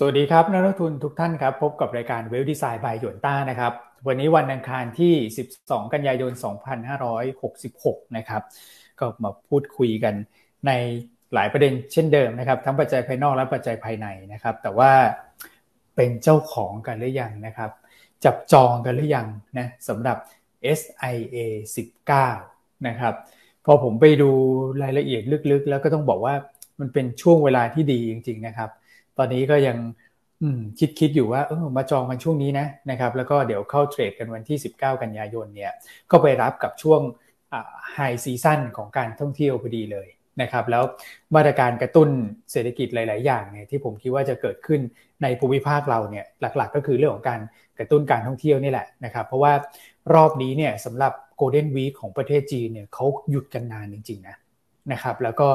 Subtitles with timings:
[0.00, 3.72] สวัสดีครับนักลงทุนทุกท่านครับ พบกับรายการเวลดีไซน์บายหยวนต้านะครับ
[4.06, 5.12] วันนี้วันอังคารที่
[5.54, 6.32] 12 กันยายน
[7.44, 8.42] 2566 นะครับ
[9.00, 10.14] ก็มาพูดคุยกัน
[10.66, 10.70] ใน
[11.34, 14.92] หลายประเด็นเช่นเดิมนะครับ ทั้งปัจจัยภายนอกและปัจจัยภายในนะครับ แต่ว่า
[15.96, 17.70] เป็นเจ้าของกันหรือยังนะครับ
[18.24, 19.26] จับจองกันหรือยัง
[19.58, 20.16] นะสำหรับ
[20.78, 21.36] SIA
[22.16, 23.14] 19 นะครับ
[23.64, 24.30] พอผมไปดู
[24.82, 26.34] รายละเอียดลึกๆ แล้วก็ต้องบอกว่า
[26.80, 28.70] มันเป็นช่วงเวลาที่ดีจริง ๆ นะครับ
[29.18, 29.76] ตอนนี้ก็ยัง
[30.78, 35.72] คิดคิดอยู่ว่าเออมาจองกันช่วงนี้นะนะครับ แล้วก็เดี๋ยวเข้าเทรดกันวันที่ 19 กันยายนเนี่ย
[36.10, 37.00] ก็ไปรับกับช่วง
[37.92, 40.08] ไฮซีซั่นของการท่องเที่ยวพอดีเลย
[40.42, 40.84] นะครับ แล้ว
[41.34, 42.08] มาตรการกระตุ้น
[42.52, 44.80] เศรษฐกิจหลาย ๆ อย่างเนี่ยที่ผมคิดว่าจะเกิดขึ้น
[45.22, 47.40] ในภูมิภาคเราเนี่ยหลัก ๆ ก็คือเรื่องของการ
[47.78, 49.52] กระตุ้นการท่องเที่ยวนี่แหละนะครับ เพราะว่า
[50.14, 54.36] รอบนี้เนี่ยสำหรับโกลเด้นวีคของประเทศจีนเนี่ยเขาหยุดกันนานจริง ๆ นะ
[54.92, 55.48] นะครับ แล้วก็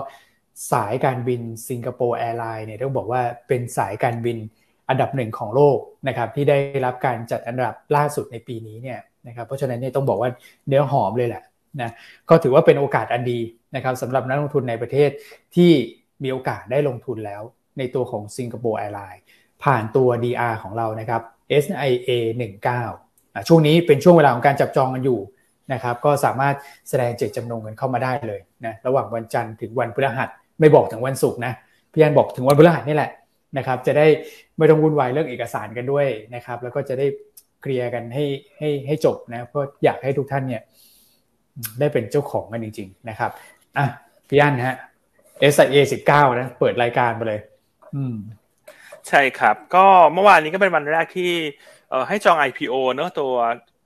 [0.71, 4.37] สายการบินสิงคโปร์แอร์ไลน์เนี่ยต้องบอกว่าเป็นสายการบิน
[4.89, 10.29] อันดับหนึ่งของโลกนะครับที่ได้รับการจัดอันดับล่าสุดในปีนี้เนี่ยนะครับเพราะฉะนั้นเนี่ยต้องบอกว่า
[10.67, 11.43] เนื้อหอมเลยแหละ
[11.81, 11.91] นะ
[12.29, 13.39] ก็ถือว่าเป็นโอกาสอันดี
[13.75, 15.09] นะครับสำหรับนักลงทุนในประเทศ
[15.55, 15.71] ที่
[16.23, 17.41] มีโอกาสได้ลงทุนแล้ว
[17.77, 19.21] ในตัวของสิงคโปร์แอร์ไลน์
[19.63, 21.21] ผ่านตัว DR ของเรานะครับ
[21.63, 22.09] SIA
[22.79, 25.19] 19ช่วงนี้เป็นช่วงเวลาของการจับจองกันอยู่
[25.73, 26.55] นะครับก็สามารถ
[26.89, 30.29] แสดงเจตจำนงกันเข้ามาได้เลยนะระหว่างวันจันทร์ถึงวันพฤหัส
[30.61, 31.53] ไม่บอกถึงวันศุกร์นะ
[31.93, 33.11] พี่อันบอกถึงวันพฤหัสนี่แหละ
[33.57, 34.07] นะครับ จะได้
[34.57, 37.07] ไม่ต้องวุ่นวายเรื่องเอกสารกันด้วยนะครับ แล้วก็จะได้
[37.61, 38.25] เคลียร์กันให้
[38.57, 40.61] ให้ให้จบนะเพราะอยากให้ทุกท่านเนี่ย
[41.79, 43.31] ได้เป็นเจ้าของกันจริง ๆ นะครับ
[43.77, 43.85] อะ
[44.29, 44.75] พี่อันฮะ
[45.53, 45.77] SIA
[46.09, 47.39] 19นะเปิดรายการไปเลย
[47.95, 48.15] อืม
[49.07, 51.31] ใช่ครับ ก็เมื่อวานนี้ก็เป็นวันแรกที่
[51.89, 53.33] เอ่อให้จอง IPO เนอะตัว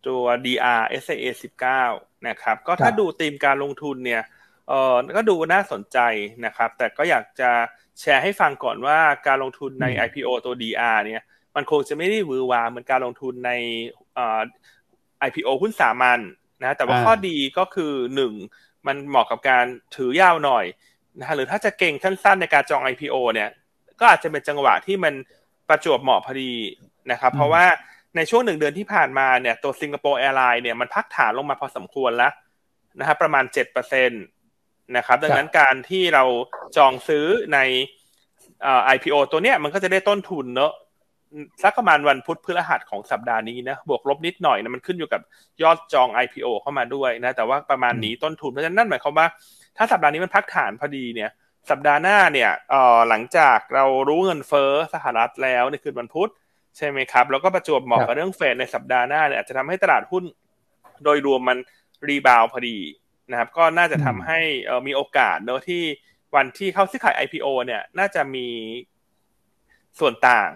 [0.08, 1.26] ตัว DR SIA
[1.82, 4.22] 19นะครับ ก็ถ้าดูธีมการลงทุนเนี่ย
[4.68, 5.98] เออก็ดูน่าสนใจ
[6.46, 7.52] นะครับ แต่ก็อยากจะ
[8.00, 11.24] แชร์ให้ฟังก่อนว่าการลงทุนใน IPO ตัว DR เนี่ย
[11.56, 13.52] มันคงจะไม่ได้วือวาเหมือนการลงทุนใน
[14.16, 14.42] เอ่อ
[15.28, 16.22] IPO หุ้นสามัญน
[16.62, 18.34] นะแต่ว่าข้อดีก็คือหนึ่ง
[18.88, 19.66] มันเหมาะกับการ
[19.96, 20.66] ถือยาวหน่อย
[21.20, 23.50] นะฮะหรือถ้าจะเก็งสั้นๆในการจอง IPO เนี่ย
[24.00, 25.14] ก็อาจจะเป็นจังหวะที่มัน
[25.70, 26.54] ประจวบเหมาะพอดี
[27.12, 27.66] นะครับ เพราะว่า
[28.16, 32.34] ในช่วงหนึ่งเดือนที่ผ่านมาเนี่ยตัวสิงคโปร์แอร์ไลน์เนี่ยมันพักฐานลงมาพอสมควรแล้ว
[33.00, 36.24] นะครับประมาณ7% นะครับดังนั้นการที่เรา
[36.78, 37.60] จองซื้อใน
[38.64, 40.74] เอ่อ IPO ตัวเนี้ยมันก็จะได้ต้นทุนเนอะ
[41.64, 45.22] สักประมาณวันพุธพฤหัสของสัปดาห์นี้นะบวกลบนิดหน่อยนะมันขึ้นอยู่กับ
[45.64, 49.28] ยอดจอง IPO เข้ามาด้วยนะแต่ว่าประมาณนี้ต้นทุนเพราะฉะนั้นนั่นหมายความว่า
[49.78, 51.30] ถ้าสัปดาห์นี้มันพักฐานพอดีเนี่ย
[51.70, 56.30] สัปดาห์หน้าเนี่ยเอ่อหลังจากเรารู้เงินเฟ้อสหรัฐแล้วในคืนวันพุธ
[56.78, 60.24] ใช่ไหมครับแล้วก็ประจวบเหมาะกับเรื่องเฟดในสัปดาห์หน้าเนี่ยอาจจะทำให้ตลาดหุ้น
[61.04, 61.58] โดยรวมมัน
[62.08, 62.78] รีบาวพอดี
[63.32, 64.40] นะครับก็น่าจะทำให้
[64.88, 65.84] มีโอกาสเนอะที่
[66.36, 68.48] วันที่เข้าซื้อขาย IPO เนี่ย น่าจะมี
[70.00, 70.50] ส่วนต่าง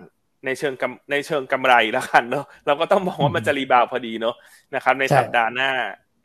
[0.46, 4.36] ในเชิงกำในเชิงกำไรแล้วกันเนอะเราก็ต้องมองว่ามันจะ rebound พอดีเนอะ
[4.76, 5.72] นะครับ ในสัปดาห์หน้า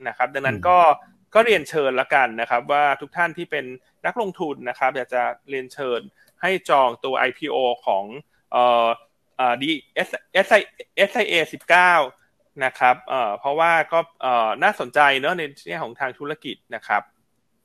[0.08, 0.78] นะครับ ดังนั้นก็
[1.34, 3.64] ก็เรียนเชิญแล้วกันนะครับ ว่าทุกท่านที่เป็น
[4.06, 6.00] นักลงทุนนะครับ อยากจะเรียนเชิญ
[6.42, 7.56] ให้จองตัว IPO
[7.86, 8.04] ของ
[8.52, 8.86] เอ่อ
[9.36, 11.92] เอ่อ DS SI SIA สิบเก้า
[12.64, 17.02] นะครับเอ่อเพราะว่าก็เอ่อน่าสนใจเนอะในแง่ของทางธุรกิจนะครับ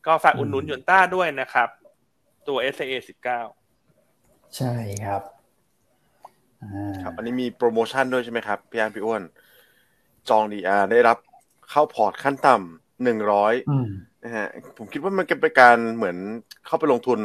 [0.06, 1.70] ก็ฝากอุดหนุนหยวนต้าด้วยนะครับ
[2.48, 3.00] ตัว s อ a
[3.78, 4.74] 19ใช่
[5.06, 5.22] ครับ
[7.04, 9.24] ครับ อันนี้มีโปรโมชั่นด้วยใช่ไหมครับพี่อานพี่อ้วน
[10.30, 11.18] จองดีอาได้รับ
[11.70, 13.54] เข้าพอร์ตขั้นต่ำหนึ่งร้อย
[14.24, 16.18] นะฮะผมคิดว่ามันเป็นการเหมือน
[16.66, 17.20] เข้าไปลงทุน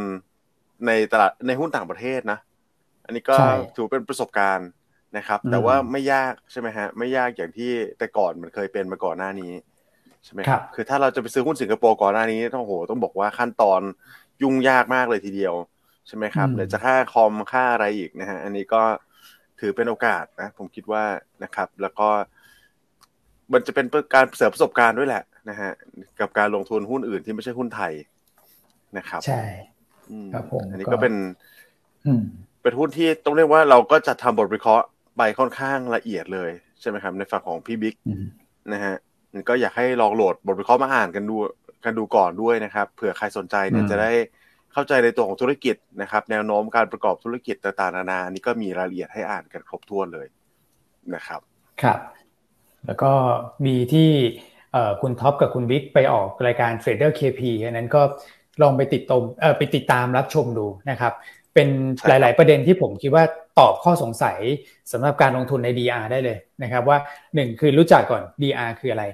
[0.86, 2.38] ในตลาดในหุ้นต่างประเทศนะ
[3.04, 3.36] อันนี้ก็
[3.74, 4.68] ถือเป็นประสบการณ์
[5.16, 9.52] นะครับ แต่ว่าไม่ยากใช่ไหมฮะไม่ยากอย่างที่แต่ก่อนมันเคยเป็นมาก่อนหน้านี้
[10.24, 13.80] ใช่ไหมครับคือถ้าเราจะไปซื้อหุ้นสิงคโปร์ก่อนหน้านี้ต้องโหต้องบอกว่าขั้นตอน
[14.42, 15.54] ยุ่งยากมากเลยทีเดียว
[16.08, 18.82] ใช่ไหมครับเดี๋ยวจะค่าคอมค่าอะไรอีกนะฮะอันนี้ก็
[19.60, 21.04] ถือเป็นโอกาสนะ ผมคิดว่า
[21.42, 22.08] นะครับ แล้วก็
[23.52, 25.70] มันจะเป็นการเสริมประสบการณ์ด้วยแหละนะฮะ
[26.20, 27.92] กับการลงทุนหุ้นอื่นที่ไม่ใช่หุ้นไทย
[28.98, 29.42] นะครับ ใช่
[30.32, 31.14] ครับผมอันนี้ก็เป็น
[32.62, 36.50] เป็นหุ้นที่ต้องเรียกว่าเราก็จะทำบทวิเคราะห์ ไปค่อนข้างละเอียดเลย
[36.80, 37.94] ใช่ไหมครับ ในฝั่งของพี่บิ๊ก
[38.72, 38.94] นะฮะ
[39.48, 41.36] ก็อยากให้ลองโหลดบทวิเคราะห์มาอ่านกันดู
[41.84, 44.12] กันดูก่อนด้วยนะครับเผื่อใครสนใจเนี่ยจะได้
[44.72, 50.26] เข้าใจในตัวของธุรกิจนะครับ แนวโน้มการประกอบธุรกิจต่างๆนานานี่ก็มีรายละเอียดให้อ่านกันครบถ้วนเลย
[51.14, 51.40] นะครับ
[51.82, 51.98] ครับ
[52.86, 53.12] แล้วก็
[53.66, 54.10] มีที่
[55.02, 58.02] คุณท็อปกับคุณบิ๊กไปออกรายการ Trader KP อันนั้นก็
[58.62, 59.22] ลองไปติดตม
[59.58, 61.12] ไปติดตามรับชมดูนะครับ
[61.54, 61.68] เป็น
[62.08, 63.24] หลาย ๆ ประเด็นที่ผมคิดว่า
[63.58, 64.38] ตอบข้อสงสัย
[64.92, 66.98] สำหรับการลงทุนใน DR ได้เลยนะครับว่า
[67.28, 69.04] 1 คือรู้จักก่อน DR คืออะไร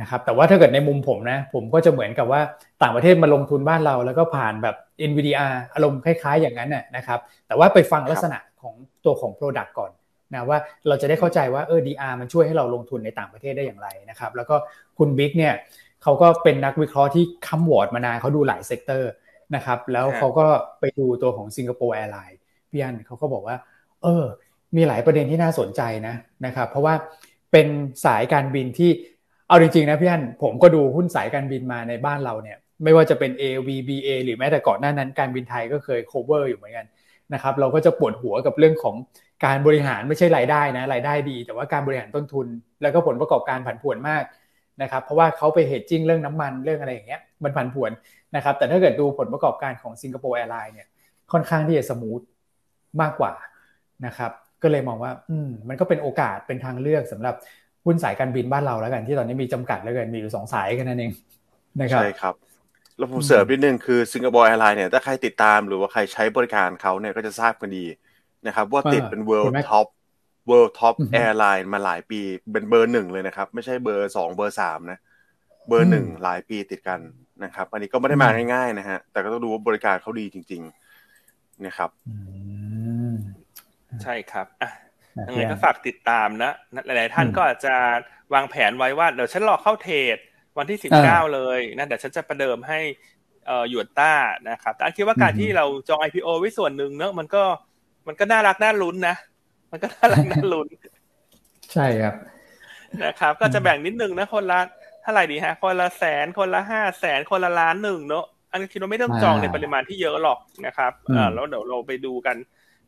[0.00, 2.40] นะครับแต่ว่าถ้าเกิดในมุมผมนะผมก็จะเหมือนกับว่า
[2.82, 4.76] ต่างประเทศมาลงทุนบ้านเรา แล้วก็ผ่านแบบ
[5.10, 8.74] NVDR อารมณ์คล้าย ๆ อย่างนั้นนะครับแต่ว่าไปฟังลักษณะของ
[9.04, 9.90] ตัวของ Product ก่อน
[10.32, 10.58] นะว่า
[10.88, 14.56] เราจะได้เข้าใจว่าเออ DR มันช่วยให้เราลงทุนในต่างประเทศได้อย่างไรนะครับแล้วก็
[14.98, 15.54] คุณบิ๊กเนี่ย
[16.02, 19.10] เขาก็เป็นนักวิเคราะห์ที่ cover มานานเขาดูหลาย sector
[19.54, 20.46] นะครับ แล้วเขาก็
[20.80, 22.38] ไปดูตัวของสิงคโปร์แอร์ไลน์
[22.70, 23.56] พี่อันเขาก็บอกว่า
[24.02, 24.24] เออ
[24.76, 26.14] มีหลายประเด็นที่น่าสนใจนะ
[26.46, 26.94] นะครับ เพราะว่า
[27.52, 27.66] เป็น
[28.04, 28.90] สายการบินที่
[29.48, 36.86] เอาจริงๆนะพี่อันผมก็ดูหุ้นสายการบินมาในบ้านเราเนี่ย ไม่ว่าจะเป็น AAV BA หรือแม้แต่ก่อนหน้านั้นการบินไทยก็เคย cover อยู่เหมือนกัน
[37.34, 38.96] นะครับ เราก็จะปวดหัวกับเรื่องของ
[39.44, 42.46] การบริหารไม่ใช่รายได้นะรายได้ดี แต่ว่าการบริหารต้นทุน
[42.82, 44.24] แล้วก็ผลประกอบการผันผวนมาก
[44.82, 47.90] นะครับ เพราะว่าเขาไป hedging เรื่องน้ำมันเรื่องอะไรอย่างเงี้ยมันผันผวน
[48.36, 50.88] นะครับแต่ถ้าเกิดดูผลประกอบการของสิงคโปร์แอร์ไลน์เนี่ย
[51.32, 52.20] ค่อนข้างที่จะ smooth
[53.00, 53.32] มากกว่า
[54.06, 54.32] นะครับ
[54.62, 57.34] ก็เลยมองว่าอืมมันก็เป็นโอกาสเป็นทางเลือกสำหรับ
[57.84, 61.12] หุ้นสายการบินบ้านเราแล้วกันที่ตอนนี้มีจำกัดแล้วกันมีอยู่สองสายแค่นั้นเอง
[61.80, 62.34] นะครับใช่ครับ
[62.98, 67.86] แล้วผมเสริมนิดนึงคือสิงคโปร์แอร์ไลน์เนี่ยถ้าใครติดตามหรือว่าใครใช้บริการเขาเนี่ยก็จะทราบกันดี
[68.46, 69.86] นะครับว่าติดเป็น world top
[70.50, 72.20] world top airline มาหลายปี
[72.52, 74.98] เป็นเบอร์หนึ่งเลยนะครับ ไม่ใช่เบอร์สองเบอร์สามนะ
[75.68, 77.00] เบอร์หนึ่งหลายปีติดกัน
[77.44, 80.62] นะครับ อันนี้ก็ไม่ได้มาง่ายๆนะฮะ แต่ก็ต้องดูว่าบริการเขาดีจริง
[81.12, 81.90] ๆ นะครับ
[84.02, 84.70] ใช่ครับอะ
[85.28, 86.52] ยังไงก็ฝากติดตามนะ
[86.86, 87.74] หลายๆท่านก็อาจจะ
[88.34, 90.18] วางแผนไว้ว่าเดี๋ยวฉันรอเข้าเทรด
[90.58, 92.78] วันที่สิบเก้าเลยนะเดี๋ยวฉันจะประเดิมให้
[93.46, 94.12] เอ่อหยวนต้า
[94.48, 97.42] นะครับ แต่คิดว่าการที่เราจอง IPO ไว้ส่วนหนึ่งเนอะมันก็
[98.06, 99.16] มันก็น่ารักน่าลุ้นนะ
[99.70, 100.68] มันก็น่ารักน่าลุ้น
[101.72, 102.14] ใช่ครับ
[103.04, 104.60] นะครับ ก็จะแบ่งนิดนึงนะคนละ
[105.02, 112.36] เท่าไหร่ดีฮะ คนละแสนคนละห้าแสนคนละล้านหนึ่งเนอะอันนี้คิดว่าไม่ต้องจองในปริมาณที่เยอะหรอกนะครับอ่าแล้วเดี๋ยวเราไปดูกัน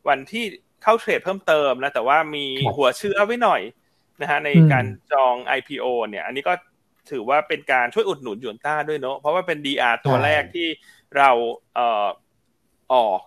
[0.07, 0.43] วันที่
[0.83, 2.45] เข้าเทรดเพิ่มเติมนะแต่ว่ามี
[2.75, 3.61] หัวเชื้อไว้หน่อย
[4.21, 6.53] นะฮะในการจอง IPO เนี่ย อันนี้ก็
[7.11, 10.67] ถือว่าเป็นการช่วยอุดหนุนยูนต้าด้วยเนาะเพราะว่าเป็น DR ตัวแรกที่
[11.17, 11.29] เรา
[11.75, 12.07] เอ่อ
[12.93, 13.19] ออก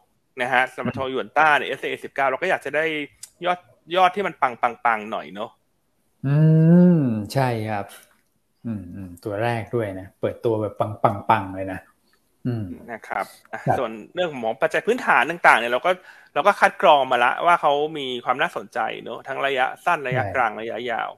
[0.43, 2.85] นะฮะสำหรับทองยูนต้าเนี่ย SA สิบเก้าเราก็อยากจะได้
[3.45, 3.59] ยอด
[3.97, 5.51] ยอดที่มันปังปังปังหน่อยเนาะ
[6.27, 6.37] อื
[6.99, 7.01] ม
[7.33, 7.87] ใช่ครับ
[8.67, 11.81] อืมอืมตัวแรกด้วยนะ เปิดตัวแบบปังปังปังเลยนะ
[12.93, 13.27] นะครับ
[13.79, 15.91] ส่วนเรื่องของปัจจัยพื้นฐานต่างๆเนี่ยเราก็
[16.35, 21.11] เราก็คัดกรองมาละว่าเขามีความน่าสนใจเนอะทั้งระยะสั้นระยะกลางระยะยาว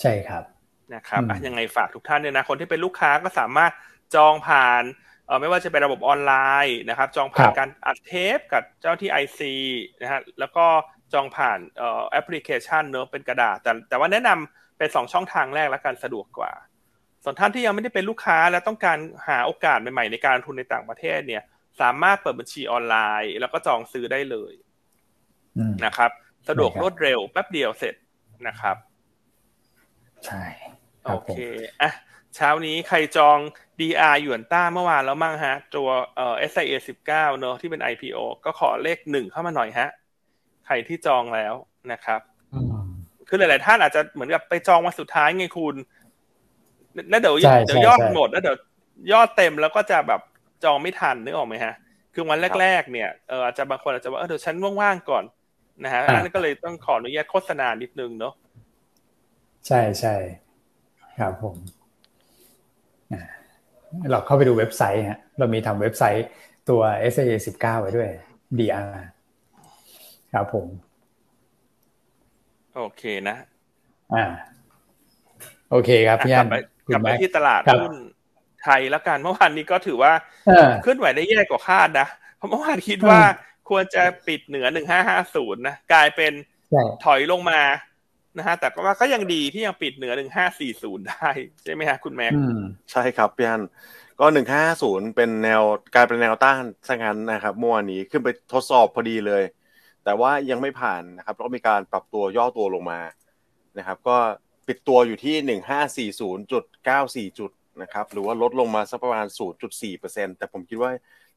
[0.00, 0.44] ใช่ครับ
[0.94, 3.72] นะครับยังไงฝากทุกท่านเนี่ยนะคนที่เป็นลูกค้าก็สามารถ
[4.14, 4.82] จองผ่าน
[5.26, 6.32] เออไม่ว่าจะเป็นระบบออนไล
[6.66, 9.54] น์นะครับ จองผ่านการอัดเทปกับเจ้าที่ไอซี
[10.00, 10.66] นะฮะแล้วก็
[11.12, 16.52] จองผ่านเอ่อแอปพลิเคชันเนอะเป็นกระดาษ แต่แต่ว่าแนะนำ เป็นสองช่องทางแรกแล้วกันสะดวกกว่า
[17.24, 18.98] ส่วนท่านที่ยังไม่ได้เป็นลูกค้าและต้องการ
[19.28, 21.42] หาโอกาสใหม่ๆในการทุนในต่างประเทศเนี่ย
[21.80, 24.52] สามารถเปิดบัญชีออนไลน์ แล้วก็จองซื้อได้เลย
[25.84, 26.10] นะครับ
[26.48, 27.94] สะดวกรวดเร็วแป๊บเดียวเสร็จ
[28.48, 28.76] นะครับ
[30.26, 30.44] ใช่
[31.04, 31.38] โอเค
[31.82, 31.92] อะ
[32.36, 33.38] เช้านี้ใครจอง
[33.80, 39.88] DR หยวนต้าเมื่อวานแล้วมั่งฮะ ตัวเอ่อ SIA สิบเก้าเนอะที่เป็น IPO ก็ขอเลขหนึ่งเข้ามาหน่อยฮะ
[40.66, 41.54] ใครที่จองแล้ว
[41.92, 42.20] นะครับ
[43.34, 45.74] คือหลาย ๆ ท่านอาจจะเหมือนกับไปจองวันสุดท้ายไงคุณ
[47.10, 47.36] แล้วเดี๋ยว
[47.66, 48.56] เดี๋ยวยอดหมดแล้วเดี๋ยว
[49.12, 50.20] ยอดเต็มแล้วก็จะแบบ
[50.64, 51.74] จองไม่ทันนึกออกไหมฮะ
[52.14, 55.24] คือวันแรก ๆ เนี่ยเอออาจจะบางคนอาจจะว่าเออเดี๋ยวฉันว่าง ๆ ก่อน
[55.84, 58.34] นะฮะอันนั้นก็เลยต้องขออนุญาตโฆษณานิดนึงเนาะ
[59.66, 60.14] ใช่ใช่
[61.18, 61.56] ครับผม
[64.10, 66.26] เราเข้าไปดูเว็บไซต์ฮะเรามีทำเว็บไซต์
[66.68, 66.80] ตัว
[67.12, 67.24] s a
[67.56, 68.10] 19ไว้ด้วย
[68.58, 68.90] DR
[70.32, 70.66] ครับผม
[72.76, 73.36] โอเคนะ
[74.14, 74.24] อ่า
[75.70, 76.48] โอเคครับพี่อัน
[76.92, 77.94] กลับไปที่ตลาดหุ้น
[78.62, 80.12] ไทยแล้วกันเมื่อวานนี้ก็ถือว่า
[80.82, 83.20] เคลื่อนไหวได้แย่กว่าคาดนะเพราะเมื่อวานคิดว่า
[83.68, 86.32] ควรจะปิดเหนือหนึ่งห้าห้าศูนย์นะกลายเป็น
[87.04, 87.60] ถอยลงมา
[88.38, 91.30] นะฮะแต่ก็ว่าก็ยังดีที่ยังปิดเหนือหนึ่งห้าสี่ศูนย์ได้
[91.64, 92.32] ใช่ไหมฮะคุณแม็ก
[92.92, 93.62] ใช่ครับพี่อัน
[94.20, 95.62] ก็หนึ่งห้าศูนย์เป็นแนว
[95.94, 99.42] กลายเป็นแนวต้านซะงั้นนะครับเมื่อวานนี้ขึ้นไปทดสอบพอดีเลย
[100.04, 103.00] แต่ว่ายังไม่ผ่านนะครับแล้วก็มีการปรับตัวย่อตัวลงมา
[103.78, 104.16] นะครับ ก็
[104.68, 107.50] ปิดตัวอยู่ที่หนึ่งห้าสี่ศูนย์จุดเก้าสี่จุด
[107.82, 110.90] นะครับ หรือว่าลดลงมาสักประมาณศูนย์จุดสี่เปอร์เซ็นแต่ผมคิดว่า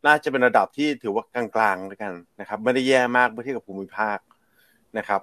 [0.06, 4.18] น่าจะเป็นระดับที่ถือว่ากลางๆแล้วกันนะครับ ไม่ได้แย่มากเมื่อเทียบกับภูมิภาค
[4.98, 5.22] นะครับ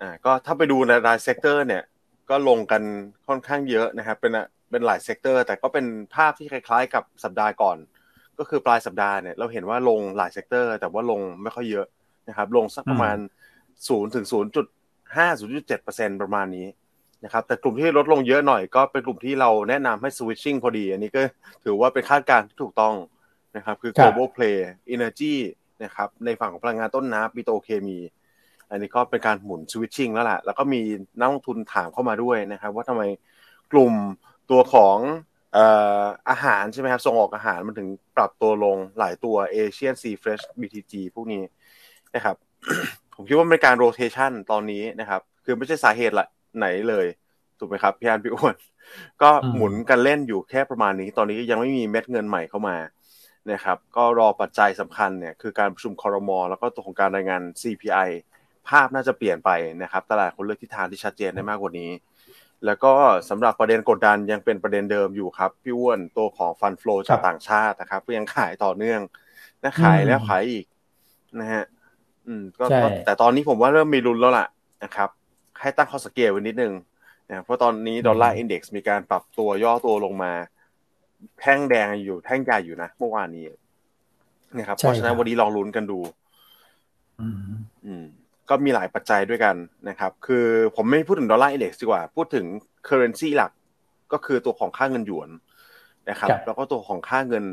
[0.00, 1.82] อ่าก็ถ้าไปดูในราย sector เนี่ย
[2.30, 2.82] ก็ลงกัน
[3.28, 4.32] ค่อนข้างเยอะนะครับ เป็น
[4.70, 7.76] เป็นหลาย sector แต่ก็เป็นภาพที่คล้ายๆ กับสัปดาห์ก่อน
[8.38, 11.86] ก็คือปลายสัปดาห์เนี่ยเราเห็นว่าลงหลาย sector แต่ว่าลงไม่ค่อยเยอะ
[12.28, 13.16] นะครับ ลงสักประมาณ
[13.88, 14.66] ศูนย์ถึงศูนย์จุด
[15.16, 16.66] ห้าศูนย์จุดเจ็ดเปอร์เซ็นประมาณนี้
[17.24, 21.22] นะครับแต่กลุ่มที่ลดลงเยอะหน่อยก็เป็นกลุ่มที่เราแนะนำให้ switching พอดี อันนี้ก็
[21.64, 22.94] ถือว่าเป็นคาดการณ์ที่ถูกต้อง
[23.56, 24.56] นะครับ คือ global play
[24.94, 25.34] energy
[25.84, 27.98] นะครับในฝั่งของพลังงานต้นน้ำปิโตเคมี
[28.70, 30.80] อันนี้ก็เป็นการหมุน switching แล้วแหละแล้วก็มี
[31.18, 33.02] นักลงทุนถามเข้ามาด้วยนะครับ ว่าทำไม
[33.72, 33.92] กลุ่ม
[34.50, 34.98] ตัวของ
[36.30, 41.42] อาหารใช่ไหมครับส่งออกอาหารมันถึงปรับตัวลงหลายตัว Asian Sea Fresh BTG พวกนี้
[42.14, 42.36] นะครับ
[43.14, 46.26] ผมคิดว่าเป็นการโรเทชันตอนนี้นะครับ คือไม่ใช่สาเหตุละ
[46.58, 47.06] ไหนเลย
[47.58, 48.54] ถูกไหมครับพี่อันพี่อ้วน
[49.22, 52.76] ก็หมุนกันเล่นอยู่แค่ประมาณนี้ ตอนนี้ยังไม่มีเม็ดเงินใหม่เข้ามา
[53.50, 58.08] นะครับ ก็รอปัจจัยสำคัญเนี่ยคือการประชุมคอรมอแล้วก็ตัวของการรายงาน CPI
[58.68, 59.50] ภาพน่าจะเปลี่ยนไป
[59.82, 61.90] นะครับตลาดคนเลือกทิศทางที่ชัดเจนได้มากกว่านี้
[62.66, 62.92] แล้วก็
[63.28, 69.00] สำหรับประเด็นกดดันยังเป็นประเด็นเดิมอยู่ครับพี่อ้วนตัวของฟันฟลูจากต่างชาตินะครับก็ยังขายต่อเนื่อง
[69.62, 70.64] นะขายแล้วขายอีก
[71.40, 71.64] นะฮะ
[72.26, 72.64] อืมก็
[73.06, 74.46] แต่ตอนนี้ผมว่าเริ่มมีรุนแล้วล่ะ
[74.84, 75.08] นะครับ
[75.60, 76.72] ให้ตั้งข้อสังเกตไว้นิดนึง
[77.28, 80.32] นะเพราะตอนนี้ดอลลาร์อินเด็กซ์มีการปรับตัวย่อตัวลงมา
[81.40, 83.46] แท่งแดงอยู่แท่งใหญ่อยู่นะ เมื่อวานนี้
[84.58, 85.98] นะครับเพราะฉะนั้นวันนี้ลองลุ้นกันดู
[87.20, 88.04] อืม
[88.48, 89.56] ก็มีหลายปัจจัยด้วยกัน
[89.88, 92.46] นะครับ คือผมไม่พูดถึง Dollar Index ดีกว่า พูดถึง
[92.84, 93.52] currency หลัก
[94.12, 95.28] ก็คือตัวของค่าเงินหยวน
[96.10, 97.44] นะครับ แล้วก็ตัวของค่าเงิน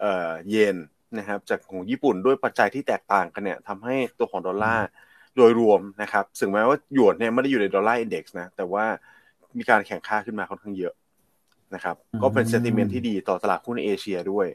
[0.00, 0.76] เอ่อเยน
[1.18, 4.86] นะครับจากของญี่ปุ่นด้วยปัจจัยที่แตกต่างกันเนี่ยทำให้ตัวของดอลลาร์
[5.36, 8.84] โดยรวมนะครับถึงแม้ว่าหยวนเนี่ยไม่ได้อยู่ใน Dollar Index นะแต่ว่า
[9.58, 10.94] มีการแข็งค่าขึ้นมาค่อนข้างเยอะ
[11.74, 14.46] นะครับก็เป็น sentiment ที่ดีต่อตลาดหุ้นเอเชียด้วย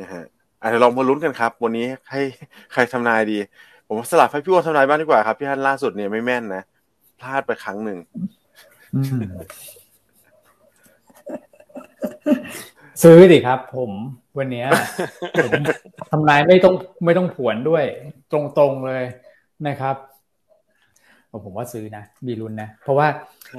[0.00, 0.24] นะฮะ
[0.60, 2.20] อาจจะลองมาลุ้นกันครับ วันนี้ให้
[2.72, 3.38] ใครทำนายดี
[3.88, 6.62] ผมสลับให้พี่อ้วนทำนายบ้างดีกว่าครับ พี่ท่านล่าสุดเนี่ยไม่แม่นนะ
[7.18, 7.98] พลาดไปครั้งหนึ่ง
[13.02, 13.92] ซื้อดิครับ ผม
[14.38, 14.64] วันนี้
[15.42, 15.52] ผม
[16.10, 17.84] ทำนายไม่ต้องไม่ต้องผวนด้วย
[18.32, 19.04] ตรงๆเลย
[19.68, 19.96] นะครับ
[21.44, 23.06] ผมว่าซื้อนะมีรุนนะ เพราะว่า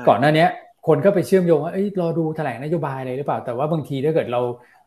[0.08, 0.46] ก่อนหน้านี้
[0.88, 4.42] คนก็ไปเชื่อมโยงว่าเอ้ยรอดูแถลงนโยบายอะไรหรือเปล่า แต่ว่าบางทีถ้าเกิดเรา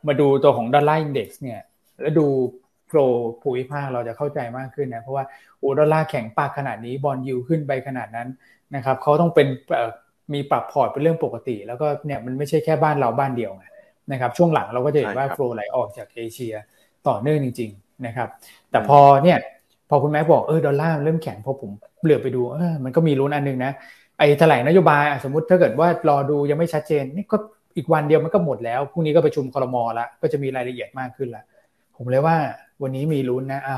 [0.07, 1.61] มาดูตัวของ Dollar Index เนี่ย
[2.01, 2.27] แล้วดู
[2.89, 2.99] flow
[3.43, 5.25] ภูมิภาคเราจะเข้าใจมากขึ้นนะ เพราะว่า
[5.59, 8.29] โอ้ดอลลาร์แข็งมากขนาดนี้ bond yield ขึ้นไปขนาดนั้น
[8.75, 9.47] นะครับเขาต้องเป็น
[10.33, 13.65] มีปรับพอร์ตเป็นเรื่องปกติ แล้วก็เนี่ยมันไม่ใช่แค่บ้านเราบ้านเดียวไง
[14.13, 16.55] นะครับช่วงหลังเราก็จะเห็นว่า flow ไหลออกจากเอเชีย
[17.09, 18.29] ต่อเนื่องจริง ๆนะครับ
[18.71, 19.39] แต่พอเนี่ย
[19.91, 21.71] พอคุณแม่บอกเออดอลลาร์เริ่มแข็งพอผม
[22.05, 23.73] เหลือบไปดูเออมันก็มีลุ้นอันนึงนะ
[24.19, 27.37] ไอ้แถลงนโยบายสมมติถ้าเกิดว่ารอดูยังไม่ชัดเจนนี่ก็
[27.77, 31.45] อีกวันเดียวมันก็หมดแล้วพรุ่งนี้ก็ประชุมคอรมอละก็จะมีรายละเอียดมากขึ้นละ
[31.97, 32.37] ผมเลยว่า
[32.83, 33.77] วันนี้มีลุ้นนะอะ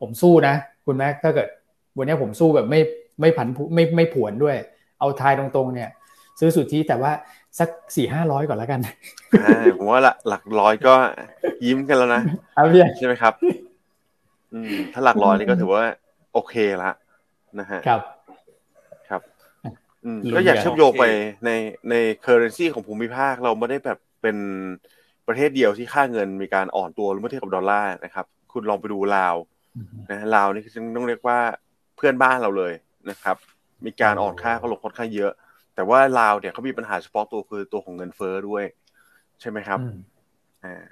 [0.00, 0.54] ผมสู้นะ
[0.86, 1.48] คุณแม่ถ้าเกิด
[1.98, 2.80] วันนี้ผมสู้แบบไม่
[3.20, 4.56] ไม่ผันไม่ไม่ผวนด้วย
[4.98, 5.90] เอาทายตรงๆเนี่ย
[6.40, 7.12] ซื้อสุทธิแต่ว่า
[7.58, 8.80] สักสี่ห้าร้อยก่อนแล้วกัน
[9.76, 10.94] ผมว่าหลักร้อยก็
[11.64, 12.22] ยิ้มกันแล้วนะ
[12.96, 13.34] ใช่ไหมครับ
[14.52, 15.84] อืมถ้าหลักร้อยนี่ก็ถือว่า
[16.32, 16.92] โอเคละ
[17.60, 18.00] นะฮะครับ
[19.08, 19.22] ครับ
[20.04, 21.04] อืมก็อยากเชื่อมโยงไป
[21.44, 21.50] ใน
[21.90, 24.36] ในเคอร์เรนซีของภูมิภาคเราไม่ได้แบบเป็น
[25.26, 29.36] ประเทศเดียวที่ค่าเงินมีการอ่อนตัวเมื่อเทียบกับดอลลาร์นะครับ คุณลองไปดูลาว
[30.10, 31.38] นะลาวนี่คือต้องเรียกว่า
[31.96, 32.72] เพื่อนบ้านเราเลย
[33.10, 33.36] นะครับ
[33.84, 35.32] มีการอ่อนค่าเขาลงค่อนข้างเยอะ
[35.76, 38.64] แต่ว่าลาวเนี่ยเขามีปัญหาเฉพาะตัวคือตัวของเงินเฟ้อด้วย
[39.40, 39.80] ใช่ไหมครับ
[40.64, 40.82] อ่า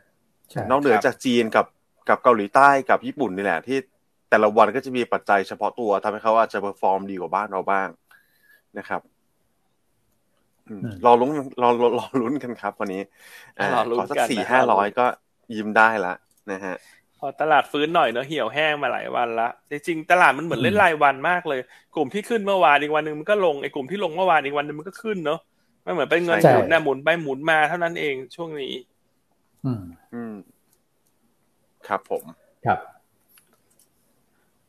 [0.70, 1.66] นอกเหนือจากจีนกับ
[2.08, 3.78] กับเกาหลีใต้กับญี่ปุ่นนี่แหละ ที่
[4.30, 7.88] แต่ละวันก็จะมีปัจจัยเฉพาะตัวทำให้เขาอาจจะ perform ดีกว่าบ้านเราบ้าง
[8.78, 9.00] นะครับ
[11.04, 11.30] รอลุ้น
[11.62, 13.02] รอรอลุ้นกันครับ วันนี้
[13.98, 15.06] ขอสักสี่ห้าร้อยก็
[15.54, 16.14] ยิ้มได้ละ
[16.52, 21.60] นะฮะ ขอตลาดฟื้นหน่อยเนอะเหี่ยวแห้งมาหลายวันละจริงๆตลาดมันเหมือนเล่นรายวันมากเลย
[21.94, 25.40] กลุ่มที่ขึ้นเมื่อวานอีกวันหนึ่งมันก็ลงไอ้กลุ่มที่ลงเมื่อวานอีกวันหนึ่งมันก็ขึ้นเนอะ
[25.82, 28.74] ไม่เหมือนเป็นเงินหมุนนะหมุนไปหมุนมาเท่านั้นเองช่วงนี้
[29.64, 29.82] อืม
[30.14, 30.34] อืม
[31.88, 32.22] ครับผม
[32.66, 32.78] ครับ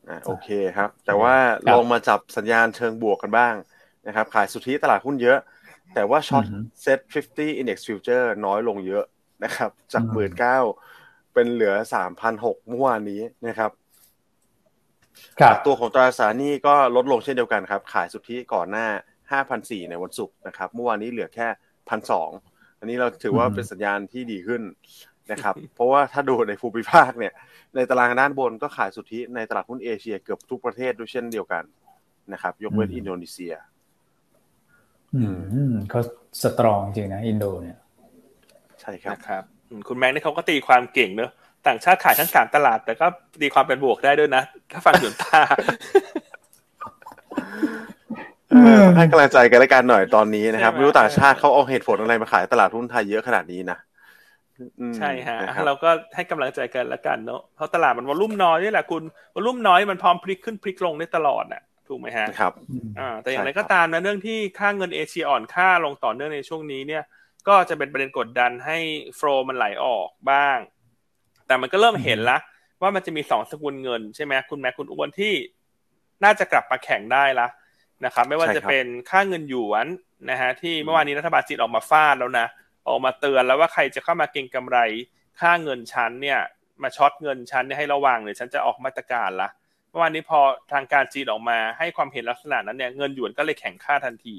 [0.08, 1.34] อ่าโอเคครับ แต่ว่า
[1.72, 3.54] ลองมาจับสัญญาณเชิงบวกกันบ้าง
[4.06, 5.38] นะครับ ขายสุทธิตลาดหุ้นเยอะ
[5.94, 6.44] แต่ว่าช็อต
[6.82, 9.04] เซ็ต50 index future น้อยลงเยอะ
[9.44, 10.58] นะครับ จากหมื่นเก้า
[11.36, 13.70] เป็นเหลือสามพันหกเมื่อวานนี้นะครับ
[15.66, 18.86] ตัวของตราสารนี้ก็ลดลงเช่นเดียวกันครับ ขายสุทธิก่อนหน้า
[19.30, 21.48] ห้าพันสี่ในวันศุกร์นะครับ เมื่อวานนี้เหลือแค่
[21.88, 22.30] พันสอง
[22.78, 24.62] อันนี้เราถือว่าเป็นสัญญาณที่ดีขึ้น
[25.32, 27.32] นะครับ เพราะว่าถ้าดูในภูมิภาคเนี่ย
[27.74, 31.64] ในตารางด้านบนก็ขายสุทธิในตลาดหุ้นเอเชียเกือบทุกประเทศด้วยเช่นเดียวกัน
[32.32, 33.54] นะครับ ยกเว้นอินโดนีเซีย
[35.14, 35.22] อื
[35.72, 36.00] มเขา
[36.42, 37.78] สตรองจริงนะ อินโดเนี่ย
[38.80, 41.30] ใช่ครับ ครับคุณแม็กนี่เขาก็ตีความเก่งเนอะ
[41.66, 43.06] ต่างชาติขายทั้งสามตลาด แต่ก็
[43.40, 44.42] ตีความเป็นบวกได้ด้วยนะ
[44.72, 45.40] ถ้าฟังหยุนตา
[48.96, 53.78] ให้กำลังใจกันและกันหน่อยตอนนี้นะครับไม่รู้ต่างชาติเขาเอาเหตุผลอะไรมาขายตลาดหุ้นไทยเยอะขนาดนี้นะ
[54.96, 59.02] ใช่ฮะเราก็ให้กำลังใจกันละกันเนาะเพราะตลาดมันวอลุ่มน้อยนี่แหละคุณ
[59.34, 62.52] วอลุ่มน้อยมันพร้อมพลิกขึ้นพลิกลงได้ตลอดอะถูกไหมฮะครับ
[62.98, 67.02] อ่าแต่อย่างไรก็ตามนะเรื่องที่ค่าเงินเอเชียอ่อนค่าลงต่อเนื่องในช่วงนี้เนี่ย
[67.48, 68.78] ก็จะเป็นประเด็นกดดันให้
[69.16, 70.58] โฟลมันไหลออกบ้าง
[71.46, 72.38] แต่มันก็เริ่มเห็นละ
[72.82, 75.34] ว่ามันจะมีสองสกุลเงินใช่ไหมคุณแม่คุณอ้วนที่
[76.24, 77.46] น่าจะกลับมาแข่งได้ละ
[78.04, 79.86] นะครับ ไม่ว่าจะเป็นค่าเงินหยวน
[80.30, 82.46] นะฮะที่เมื่อวานนี้รัฐบาลจีนออกมาฟาดแล้วนะ
[82.88, 84.78] ออกมาเตือนแล้วว่าใครจะเข้ามาเก็งกำไร
[85.40, 86.40] ค่าเงินชั้นเนี่ย
[86.82, 89.48] มาช็อตเงินชั้นเนี่ยให้ระวังหรือฉันจะออกมาตรการละ
[89.90, 90.40] เมื่อวานนี้พอ
[90.72, 94.36] ทางการจีนออกมาให้ความเห็นลักษณะนั้นเนี่ยเงินหยวนก็เลยแข็งค่าทันที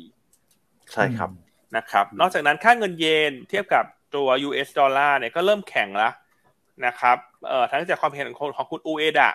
[0.92, 1.30] ใช่ครับ
[1.76, 6.14] นะครับ นอกจากนั้นค่าเงินเยนเทียบกับตัว US ดอลลาร์เนี่ยก็เริ่มแข็งแล้ว
[6.86, 9.32] นะครับเอ่อทั้งจากความเห็นของของคุณอูเอดะ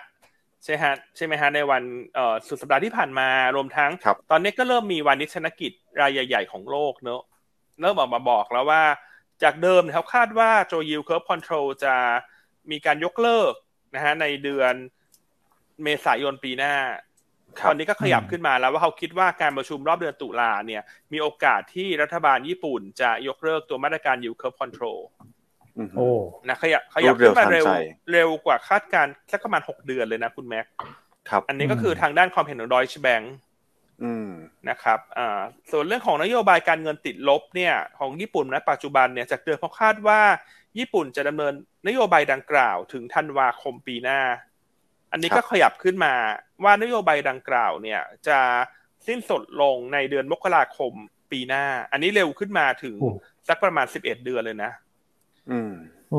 [0.63, 1.83] ใช่ฮะใช่ไหมฮะในวัน
[2.15, 3.91] เอ่อสุดสัปดาห์ที่ผ่านมารวมทั้ง
[4.31, 5.71] ตอนนี้ก็เริ่มมีวาณิชธนกิจ
[6.01, 7.21] รายใหญ่ ๆ ของโลกเนอะ
[7.81, 8.83] เริ่มออกมาบอกแล้วว่า
[9.43, 11.95] จากเดิมเขาคาดว่าตัว yield curve control จะ
[12.71, 13.53] มีการยกเลิก
[13.95, 14.73] นะฮะในเดือน
[15.83, 16.75] เมษายนปีหน้า
[17.67, 20.81] ตอนนี้ก็ขยับขึ้นมาแล้วว่าเขาคิดว่าการประชุมรอบเดือนตุลาเนี่ย
[21.13, 24.99] มีโอกาสที่รัฐบาลญี่ปุ่นจะยกเลิกตัวมาตรการ yield curve control
[25.95, 26.09] โอ้
[26.47, 27.65] นะขยับขยับขึ้นมาเร็ว
[28.11, 30.65] เร็วกว่าคาดการสักประมาณหกเดือนเลยนะคุณแม็ก
[31.29, 33.35] ครับ อันนี้ก็คือทางด้านความเห็นของดอยช์แบงค์
[34.69, 35.39] นะครับอ่า
[35.71, 40.21] ส่วนเรื่องของนโยบายการเงินติดลบเนี่ยของญี่ปุ่นนะปัจจุบันเนี่ยจากเดิมเขาคาดว่า
[40.79, 41.53] ญี่ปุ่นจะดำเนิน
[41.87, 44.21] นโยบายดังกล่าวถึงธันวาคมปีหน้า
[45.13, 46.13] อันนี้ก็ขยับขึ้นมา
[46.63, 48.39] ว่านโยบายดังกล่าวเนี่ย จะ
[49.07, 50.93] สิ้นสุดลงในเดือนมกราคม
[51.31, 52.95] ปีหน้า อันนี้เร็วขึ้นมาถึง
[53.47, 54.71] สักประมาณสิบเอ็ดเดือนเลยนะ
[55.51, 55.73] อืม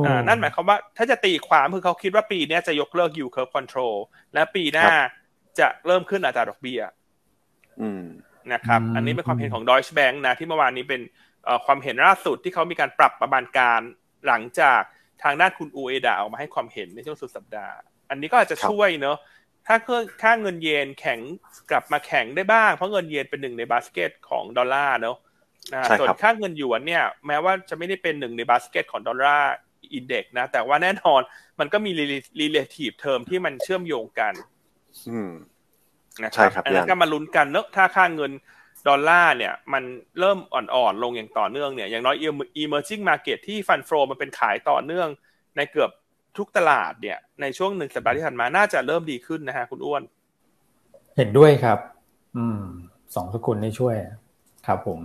[0.06, 3.96] อ่านั่นหมายความว่าถ้าจะตีความคือเขาคิดว่าปีนี้จะยกเลิก yield curve control
[4.34, 4.88] และปีหน้า
[5.58, 6.80] จะเริ่มขึ้นอัตราดอกเบี้ย
[8.52, 11.00] นะครับ อันนี้เป็นความเห็นของ Deutsche Bank นะ ที่เมื่อวานนี้เป็น
[11.66, 13.80] ความเห็นล่าสุดที่เขามีการปรับประมาณการ
[14.26, 14.80] หลังจาก
[15.22, 17.76] ทางด้านคุณอูเอดาออกมาให้ความเห็นในช่วงสุดสัปดาห์
[18.10, 19.18] อันนี้ก็อาจจะช่วยเนอะ
[19.66, 19.76] ถ้า
[20.22, 21.20] ค่าเงินเยนแข็ง
[21.70, 25.16] กลับมาแข็งได้บ้าง เพราะเงินเยนเป็นหนึ่งในบาสเกตของดอลลาร์เนอะ
[25.98, 31.20] ส่วนค่าเงินหยวนเนี่ยแม้ว่าจะไม่ได้เป็นหนึ่งในบาสเกตของ dollar index นะแต่ว่าแน่นอน
[31.60, 31.90] มันก็มี
[32.40, 34.34] relative term ที่มันเชื่อมโยงกัน
[35.10, 35.32] อืม
[36.22, 38.32] นะใช่ครับอันนั้นก็มมาลุ้นกันเนอะถ้าค่าเงิน
[38.88, 39.82] ดอลลาร์เนี่ย มัน
[40.20, 42.16] เริ่มอ่อนๆ ลงอย่างต่อเนื่องเนี่ยอย่างน้อย
[42.62, 45.08] emerging market ที่ fund flow มันเป็นขายต่อเนื่อง
[45.56, 45.90] ในเกือบ
[46.38, 50.02] ทุกตลาดเนี่ยในช่วงหนึ่งสัปดาห์ที่ผ่านมาน่าจะเริ่มดีขึ้นนะฮะคุณอ้วน
[51.16, 51.78] เห็นด้วยครับ
[52.36, 52.62] อืม
[53.14, 53.94] สองสกุลนี้ช่วย
[54.66, 54.98] ครับผม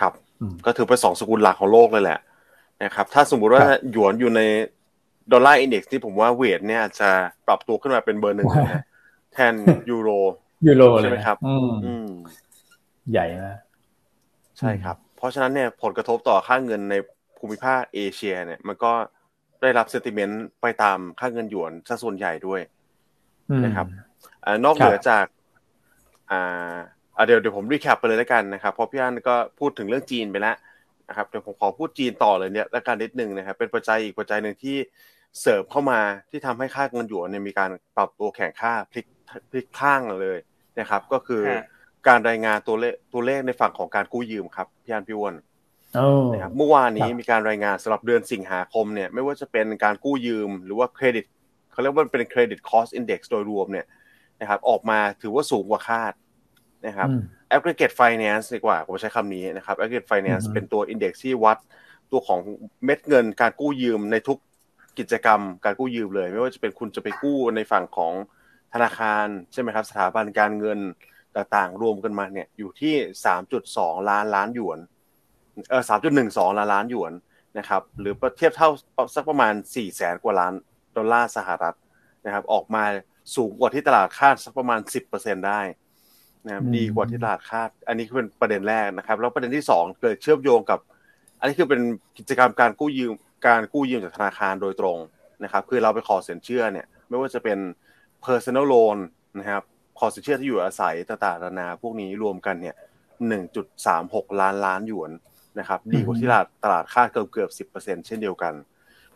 [0.00, 0.12] ครับ
[0.66, 2.20] ก็ถือเป็นสองสกุลหลักของโลกเลยแหละ
[2.84, 4.40] นะครับถ้าสมมุติว่าหยวนอยู่ใน
[5.32, 7.10] dollar index ที่ผมว่า weight เนี่ยจะ
[7.46, 8.46] ปรับตัวขึ้นมาเป็นเบอร์หนึ่ง
[9.32, 9.54] แทน
[9.90, 10.08] ยูโร
[10.66, 12.08] ยูโรใช่ไหมครับอืม
[13.12, 13.58] ใหญ่นะ
[14.58, 16.94] ใช่ครับ เพราะฉะนั้นเนี่ยผลกระทบต่อค่าเงินใน
[17.38, 18.92] ภูมิภาคเอเชีย เนี่ย มันก็
[19.66, 22.60] ได้รับ sentiment ไปตามค่าเงินหยวนซะส่วนใหญ่ด้วย
[23.64, 23.86] นะครับ
[24.44, 25.26] นอกเหนือจาก
[26.30, 26.76] อ่า
[27.26, 30.56] เดี๋ยวเดี๋ยวผม recap ไปเลยแล้วกันนะครับเพราะพี่อ้วนก็พูดถึงเรื่องจีนไปแล้ว
[31.08, 34.76] นะครับเดี๋ยวผมขอพูดจีนต่อเลยเนี่ยแล้วกันนิดนึงนะครับเป็นปัจจัยอีกปัจจัยหนึ่งที่
[35.40, 36.00] เสริมเข้ามา
[36.30, 39.06] ที่ทำให้ค่าเงินหยวนเนี่ยมีการปรับตัวแข็งค่าพลิก
[39.50, 40.38] พลิกข้างเลย
[40.80, 41.42] นะครับ ก็คือ
[42.08, 45.34] การรายงานตัวเลขตัวเลขในฝั่งของการกู้ยืมครับพี่อ้วนพี่วอน
[46.32, 51.24] นะครับเมื่อวานนี้มีการรายงานสำหรับเดือนสิงหาคมเนี่ยไม่ว่าจะเป็นการกู้ยืมหรือว่าเครดิต
[51.72, 53.86] เขาเรียกว่าเป็น credit cost index โดยรวมเนี่ย
[54.40, 56.12] นะครับออกมาถือว่าสูงกว่าคาด
[56.86, 57.08] นะครับ
[57.54, 61.58] aggregate finance ดีกว่าผมใช้คำนี้นะครับ aggregate finance เป็นตัว index ที่วัด
[62.10, 62.40] ตัวของ
[62.84, 64.38] เม็ดเงินการกู้ยืมในทุก
[64.98, 68.12] กิจกรรมการกู้ยืมเลย ไม่ว่าจะเป็นคุณจะไปกู้ในฝั่งของ
[68.72, 70.78] ธนาคารใช่ไหมครับสถาบันการเงิน
[71.36, 72.94] ต่างๆ รวมกันมาเนี่ยอยู่ที่
[73.52, 74.78] 3.2 ล้านล้านหยวน
[75.70, 75.82] เออ
[76.18, 77.12] 3.12ล้านล้านหยวน
[77.58, 78.70] นะครับ หรือเทียบเท่า
[79.14, 80.52] สักประมาณ4แสนกว่าล้าน
[80.96, 81.76] ดอลลาร์สหรัฐ
[82.24, 82.84] นะครับ ออกมา
[83.36, 84.80] สูงกว่าที่ตลาดคาดสักประมาณ
[85.12, 85.60] 10%ได้
[86.46, 90.80] นะครับดีกว่าที่ตลาดคาด อันนี้คือเป็นประเด็นแรกนะครับ แล้วประเด็นที่สองเกิดเชื่อมโยงกับ
[91.38, 91.80] อันนี้คือเป็น
[92.18, 93.12] กิจกรรมการกู้ยืม
[93.46, 94.98] การกู้ยืมจากธนาคารโดยตรง
[95.44, 97.58] นะครับ คือเราไปขอสินเชื่อเนี่ยไม่ว่าจะเป็น
[98.24, 98.98] personal loan
[99.38, 99.62] นะครับ
[99.98, 102.76] ขอสินเชื่อที่อยู่อาศัยต่างๆนานาพวกนี้รวมกันเนี่ย
[103.56, 105.10] 1.36 ล้านล้านหยวน
[105.58, 108.54] นะครับดีกว่าที่ตลาดตลาดคาดเกือบเกือบ10%เช่นเดียวกัน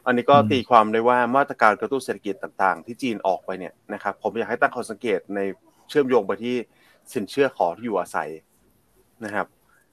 [0.07, 5.41] อันนี้ก็ตีความได้ว่ามาตรการกระตุ้นเศรษฐกิจต่างๆ ที่จีนออกไปเนี่ยนะครับผมอยากให้ตั้งข้อสังเกตใน
[5.89, 6.55] เชื่อมโยงไปที่
[7.13, 8.31] สินเชื่อขอที่อยู่อาศัย
[9.25, 9.47] นะครับ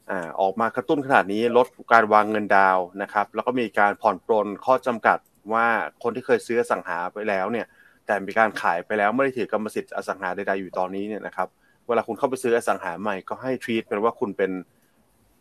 [0.10, 5.20] อ่าออกมากระตุ้นขนาดนี้ลดการวางเงินดาวนะครับ แล้วก็มีการผ่อนปรนข้อจำกัด
[5.54, 5.66] ว่า
[6.04, 7.66] คนที่เคยซื้อสังหาไปแล้วเนี่ย
[8.06, 11.48] แต่มีการขายไปแล้วไม่ได้ถือกรรมสิทธิ์อสังหาใดๆอยู่ตอนนี้เนี่ยนะครับ
[11.88, 14.52] เวลาคุณเข้าไปซื้ออสังหาใหม่ก็ให้ทรีตเป็นว่าคุณเป็น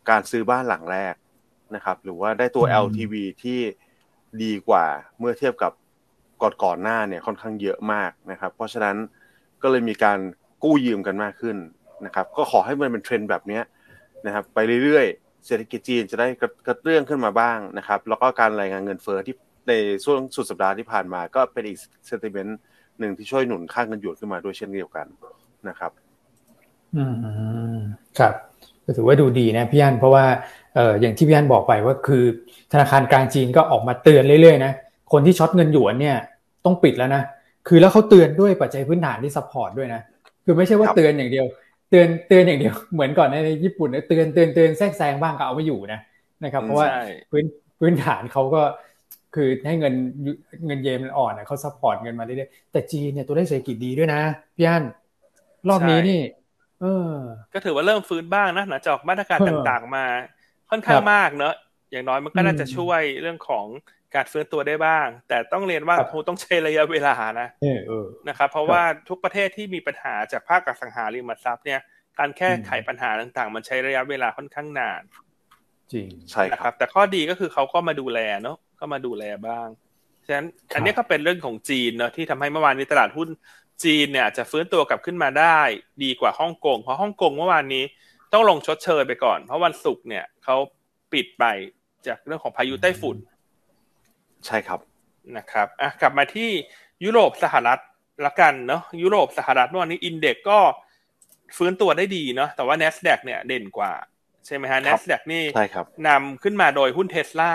[0.09, 1.15] การซื้อบ้านหลังแรก
[1.75, 3.59] นะครับ หรือว่าได้ตัว LTV ที่
[4.43, 4.85] ดีกว่า
[5.19, 5.71] เมื่อเทียบกับ
[6.41, 8.95] ก่อนก่อนหน้าเนี่ยค่อนข้างเยอะมากนะครับ เพราะฉะนั้น
[9.61, 10.19] ก็เลยมีการ
[10.63, 11.57] กู้ยืมกันมากขึ้น
[12.05, 13.59] นะครับ ก็ขอให้มันเป็นเทรนด์แบบนี้
[14.25, 16.27] นะครับ ไปเรื่อยๆ เศรษฐกิจจีนจะได้
[16.67, 19.35] กระเตื้องขึ้นมาบ้างนะครับ แล้วก็การรายงานเงินเฟ้อที่
[19.67, 19.73] ใน
[20.05, 22.59] ช่วงสุดสัปดาห์ที่ผ่านมา ก็เป็นอีก sentiment
[22.99, 25.07] หนึ่งที่ช่วยหนุนค่าเงินหยวนขึ้นมาด้วยเช่นเดียวกัน
[25.69, 25.91] นะครับ
[26.95, 27.03] อื
[27.73, 27.77] ม
[28.19, 28.33] ครับ
[28.87, 30.25] ก็ถือว่าดูดีนะพี่อ้วนเพราะว่า
[30.75, 32.23] เอออย่างที่พี่อ้วนบอกไปว่าคือ
[32.73, 34.71] ธนาคารกลางจีนก็ออกมาเตือนเรื่อยๆนะ
[35.11, 36.17] คนที่ short เงินหยวนเนี่ย
[36.65, 37.23] ต้องปิดแล้วนะ
[37.67, 40.01] คือแล้วเขาเตือนด้วยปัจจัยพื้นฐานที่ support ด้วยนะ
[40.45, 41.45] คือไม่ใช่ว่าเตือนอย่างเดียว
[41.89, 45.99] เตือนเตือนอย่างเดียวเหมือนก่อนในญี่ปุ่นเตือนเตือนเตือนแทรกแซงบ้างก็เอาไม่อยู่นะ
[46.43, 46.87] นะครับ เพราะว่า
[47.31, 47.45] พื้น
[47.79, 48.61] พื้นฐานเขาก็
[49.35, 49.93] คือให้เงิน
[50.65, 54.21] เงินเยนมันอ่อนเขา support เงินมาเรื่อยๆแต่จีนเนี่ยตัวเลขเศรษฐกิจดีด้วยนะ
[54.55, 54.83] พี่อ้วน
[55.69, 56.46] รอบนี้นี่เออ
[57.53, 60.05] ก็ถือว่าเริ่มฟื้นบ้างนะหลังจากมาตรการต่างๆมา
[60.69, 61.55] ค่อนข้างมากเนอะ
[61.91, 63.65] อย่างน้อยมันก็น่าจะช่วยเรื่องของ
[64.15, 67.49] การฟื้นตัวได้บ้าง แต่ต้องเรียนว่าคงต้องใช้ระยะเวลานะ
[68.29, 71.79] นะครับเพราะว่าทุกประเทศที่มีปัญหาจากภาคอสังหาริมทรัพย์เนี่ย
[72.19, 75.01] การแก้ไขปัญหาต่างๆ มันใช้ระยะเวลาค่อนข้างนาน
[75.93, 79.67] จริงใช่ครับ แต่ข้อดีก็คือเขาก็มาดูแลเนาะก็มาดูแลบ้าง
[80.25, 83.29] ฉะนั้นอันนี้ก็เป็นเรื่องของจีนเนาะที่ทำให้เมื่อวานนี้ตลาดหุ้น
[83.83, 85.59] จีนเนี่ยจะฟื้นตัวกลับขึ้นมาได้
[86.03, 87.83] ดีกว่าฮ่องกง เพราะฮ่องกงเมื่อวานนี้
[88.33, 90.55] ต้องลงชดเชยไปก่อน เพราะวันศุกร์เนี่ยเขา
[91.13, 91.43] ปิดไป
[92.07, 93.17] จากเรื่องของพายุไต้ฝุ่น
[94.45, 94.79] ใช่ครับ
[95.37, 96.49] นะครับอะกลับมาที่
[97.03, 97.79] ยุโรปสหรัฐ
[98.25, 100.59] ละกันเนาะยุโรปสหรัฐเมื่อวานนี้ index ก็
[101.57, 103.93] ฟื้นตัวได้ดีเนาะแต่ว่า N แอสแดกเนี่ยเด่นกว่า
[104.45, 107.53] ใช่ไหมฮะ N แอสแดกนี่ใช่ครับนำขึ้นมาโดยหุ้นเทสลา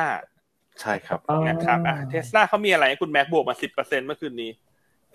[0.80, 4.50] ใช่ครับนะครับอะเทสลาเขามีอะไรคุณแม็กบวกมาสิบเปอร์เซ็นเมื่อคืนนี้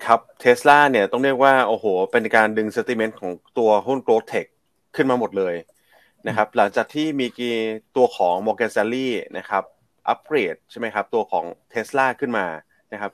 [0.05, 4.45] ครับเทสลาเนี่ยต้องเรียกว่าโอ้โห เป็นการดึง sentiment ของตัวหุ้น growth tech
[4.95, 5.55] ขึ้นมาหมดเลย
[6.27, 7.51] นะครับหลังจากที่มีกี
[7.95, 9.63] ตัวของ Morgan Stanley นะครับ
[10.07, 12.45] อัปเกรดใช่ไหมครับ ตัวของ Tesla ขึ้นมา
[12.93, 13.11] นะครับ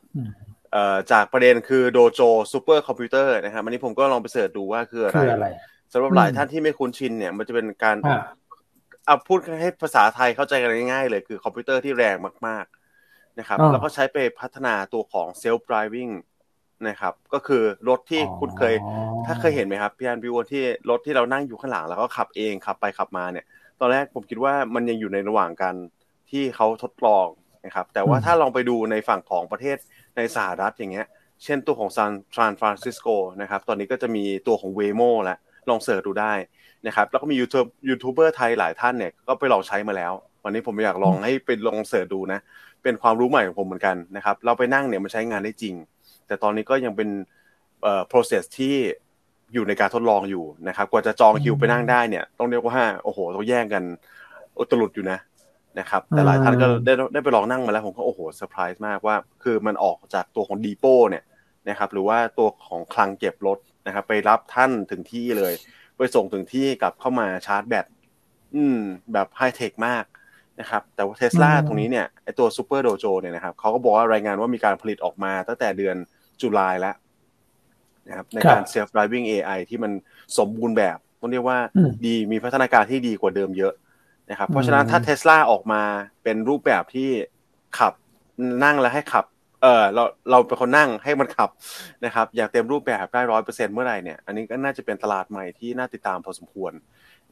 [1.12, 5.48] จากประเด็นคือ Dojo supercomputer นะครับอันนี้ผมก็ลองไป search ดูว่าคืออะไร
[5.94, 7.98] สำหรับหลายท่านที่ไม่คุ้นชินเนี่ย มันจะเป็นการ
[9.06, 12.16] เอาพูดให้ภาษาไทยเข้าใจกันง่ายๆเลยคือคอมพิวเตอร์ที่แรง
[12.48, 12.66] มาก
[13.04, 16.10] ๆ นะครับ แล้วก็ใช้ไปพัฒนาตัวของ self driving
[16.90, 18.74] นะครับ ก็คือรถที่คุณเคย
[19.26, 23.46] ถ้าเคยเห็นไหมครับพี่อ้วนพี่วที่รถที่เรานั่งอยู่ข้างหลังแล้วก็ขับเองขับไปขับมาเนี่ย
[23.80, 25.76] ตอนแรกผมคิดว่ามันยังอยู่ในระหว่างการ
[26.32, 27.28] ที่เขาทดลอง
[27.66, 29.78] นะครับ แต่ว่าถ้าลองไปดูในฝั่งของประเทศ
[30.18, 31.08] ในสหรัฐอย่างเงี้ย
[31.44, 33.08] เช่นตัวของซานฟรานฟรานซิสโก
[33.42, 35.38] นะครับ ตอนนี้ก็จะมีตัวของ Waymo แล้ว
[35.70, 36.34] ลอง search ดูได้
[36.88, 42.40] นะครับ แล้วก็มี YouTube YouTuber ไทยหลายท่านเนี่ยก็ไปลองใช้มาแล้ว วันนี้ผมอยากลองให้เป็นลอง search ดูนะ
[42.84, 45.76] เป็นความรู้ใหม่ของผมเหมือนกันนะครับ เราไปนั่งเนี่ยมันใช้งานได้จริง
[46.28, 47.10] แต่ตอนนี้ก็ยังเป็น
[47.84, 48.76] เอ่อ process ที่
[49.54, 53.84] อยู่ในการทดลองอยู่นะครับ กว่าจะจองคิวไปนั่งได้เนี่ย ต้องเรียกว่าโอ้โหต้องแย่งกัน
[54.58, 55.20] อุตลุดอยู่นะ
[55.80, 61.24] นะครับ แต่หลายท่านก็ได้ได้ไปลองนั่งมาแล้วผมก็โอ้โหเซอร์ไพรส์มากว่า คือมันออกจากตัวของ depot เนี่ย
[61.70, 63.58] นะครับ หรือว่าตัวของคลังเก็บรถ
[63.88, 65.54] นะครับ ไปรับท่านถึงที่เลย
[65.98, 67.86] ไปส่งถึงที่กลับเข้ามาชาร์จแบต
[68.56, 68.80] อืม
[69.14, 70.06] แบบไฮเทคมาก
[70.60, 75.96] นะครับ แต่ว่าเทสลาตรงนี้เนี่ยไอตัว super Dojo เนี่ยนะครับเขาก็บอกว่ารายงานว่ามีการผลิตออกมาตั้งแต่เดือน
[76.42, 76.96] July แล้ว
[78.08, 79.92] นะครับในการ self driving AI ที่มัน
[80.38, 81.58] สมบูรณ์แบบต้องเรียกว่า
[82.06, 83.74] ดีมีพัฒนาการที่ดีกว่าเดิมเยอะ
[84.30, 85.82] นะครับ เพราะฉะนั้นถ้าเทสลาออกมา
[86.24, 87.10] เป็นรูปแบบที่
[87.78, 87.94] ขับ
[88.64, 89.26] นั่งแล้วให้ขับ
[89.62, 91.50] เออเราเราเป็นคนนั่งให้มันขับ
[92.06, 96.74] นะครับ อย่างเต็มรูปแบบได้ร้อยเปอร์เซ็นเมื่อไหร่เนี่ย อันนี้ก็น่าจะเป็นตลาดใหม่ที่น่าติดตามพอสมควร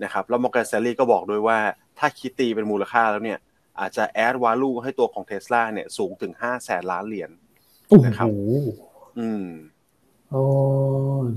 [0.03, 1.57] นะครับ แล้ว Morgan Stanley ก็บอกด้วยว่า
[1.99, 3.39] ถ้าคิดตีเป็นมูลค่าแล้วเนี่ย
[3.79, 7.31] อาจจะ add value ให้ตัวของเทสลาเนี่ยสูงถึงห้าแสนล้านเหรียญ
[8.05, 8.29] นะครับ
[9.19, 9.45] อืม
[10.31, 10.41] โอ้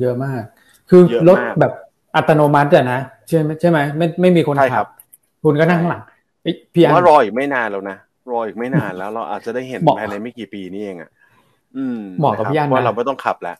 [0.00, 0.42] เยอะมาก
[0.90, 1.72] คือรถแบบ
[2.16, 4.86] อัตโนมัติอะนะใช่ไหมใช่ไหมไม่ไม่มีคนขับ
[5.44, 6.02] คุณก็นั่งข้างหลัง
[6.74, 7.96] พี่อันว่ารออีกไม่นานแล้วนะ
[8.32, 11.10] รออีกไม่นานแล้วเราอาจจะได้เห็นภายในไม่กี่ปีนี้เองอะ
[11.76, 13.56] อืมเหมาะกับพี่อันว่าเราไม่ต้องขับแล้ว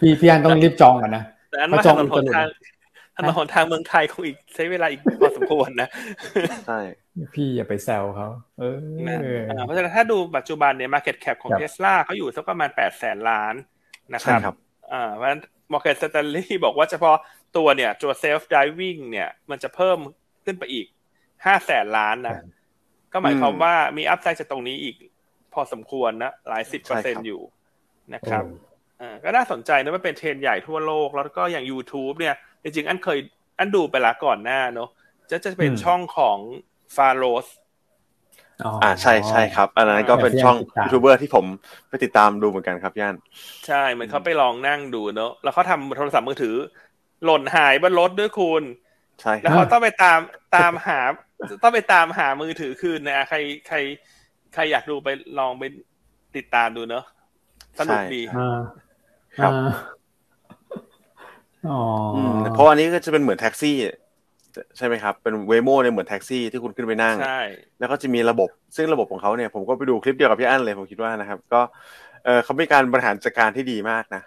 [0.00, 2.46] พี่พี่อันต้องรีบจองกันนะแต่อันว่าถนนหนทาง
[3.16, 5.88] ถนนหนทางเมืองไทยคงอีกใช้เวลาอีกพอสมควรนะ
[6.66, 6.80] ใช่
[7.34, 8.78] พี่อย่าไปแซวเขาเออ
[9.64, 13.54] เพราะฉะนั้นถ้าดูปัจจุบันเนี่ย market cap ของเทสลาเขาอยู่สักประมาณแปดแสนล้าน
[14.14, 14.54] นะครับ
[14.92, 15.40] อ่าเพราะฉะนั้น
[15.72, 17.16] Morgan Stanley บอกว่าเฉพาะ
[17.56, 19.98] ตัวเนี่ยตัว self driving เนี่ย มันจะเพิ่ม
[20.44, 20.86] ขึ้นไปอีก
[21.46, 22.36] ห้าแสนล้านนะ
[23.12, 24.96] ก็หมายความว่ามี upside จากตรงนี้อีก
[25.54, 27.40] พอสมควรนะ หลายสิบเปอร์เซ็นอยู่
[28.14, 28.44] นะครับ
[29.00, 33.18] อ่าก็น่าสนใจนะมันเป็นเทรนใหญ่ทั่วโลก แล้วก็อย่าง YouTube เนี่ย จริงๆอันเคย
[33.58, 34.88] อันดูไปละก่อนหน้าเนาะ
[35.30, 36.38] จะจะเป็นช่องของ
[36.96, 37.46] ฟาโรส
[38.82, 41.44] อ่าใช่ใช่ครับ อันนั้นก็เป็นช่องยูทูบเบอร์ที่ผม
[41.88, 43.14] ไปติดตามดูเหมือนกันครับย่าน
[43.66, 46.56] ใช่เหมือนเขาไปลองนั่งดูเนอะแล้วเขาทำโทรศัพท์มือถือ
[47.24, 48.62] หล่นหายบนรถด้วยคุณ
[49.20, 50.20] ใช่แล้วเขาต้องไปตาม
[50.56, 51.00] ตามหา
[51.62, 53.76] ต้องไปตามหามือถือคืนนะใครใคร
[54.54, 55.64] ใครอยากดูไปลองไป
[56.36, 57.04] ติดตามดูเนอะ
[57.78, 58.20] สนุกดี
[59.40, 59.52] ครับ
[61.68, 61.80] อ๋อ
[62.54, 63.76] เพราะอันนี้ก็จะเป็นเหมือนแท็กซี่
[64.76, 67.40] ใช่ไหมครับ เป็นเวโมเนี่ยเหมือนแท็กซี่ที่คุณขึ้นไปนั่ง ใช่
[67.78, 71.60] แล้วก็จะมีระบบ ซึ่งระบบของเขาเนี่ยผมก็ไปดูคลิปเดียวกับพี่อั้นเลยผมคิดว่านะครับ ก็
[72.24, 74.22] เออเขามีการบริหารจัดการที่ดีมากนะ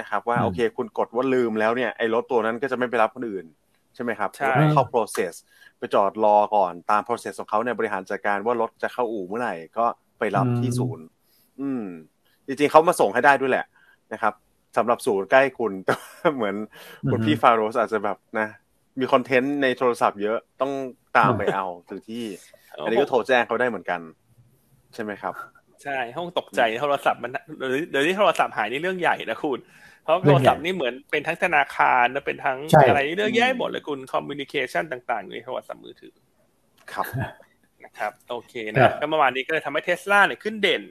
[0.00, 3.44] นะครับ ว่าโอเค คุณกดว่าลืมแล้วเนี่ยไอ้รถตัวนั้นก็จะไม่ไปรับคนอื่น
[3.94, 5.34] ใช่ไหมครับใช่ เข้า process
[5.78, 9.86] ไปจอดรอก่อนตาม process ของเขาเนี่ยบริหารจัดการว่ารถจะเข้าอู่เมื่อไหร่ก็
[10.18, 11.04] ไปรับที่ศูนย์
[11.60, 11.84] อืม
[12.46, 13.66] จริงๆเขามาส่งให้ได้ด้วยแหละ
[14.12, 14.32] นะครับ
[14.76, 15.94] สำหรับศูนย์ใกล้คุณแต่
[16.34, 16.54] เหมือน
[17.10, 18.48] คุณพี่ฟาโรสอาจจะแบบนะ
[18.98, 20.72] มีคอนเทนต์ในโทรศัพท์เยอะต้อง
[21.16, 22.24] ตามไปเอาถึงที่
[22.84, 24.00] อันนี้ก็โทรแจ้งเขาได้เหมือนกัน
[24.94, 25.34] ใช่ไหมครับ
[25.82, 27.32] ใช่ห้องตกใจโทรศัพท์มัน
[27.90, 29.58] เดี๋ยวนี้โทรศัพท์หายนี่เรื่องใหญ่นะคุณ
[30.02, 32.58] เพราะโทรศัพท์นี่เหมือนเป็นทั้งธนาคารและเป็นทั้ง
[32.88, 36.14] อะไรเรื่องแย่หมดเลยคุณ communication ต่างๆในโทรศัพท์มือถือ
[36.92, 37.06] ครับ
[37.84, 40.82] นะครับ โอเคนะก็เมื่อวานนี้ก็เลยทำให้เทสลาเนี่ยขึ้นเด่น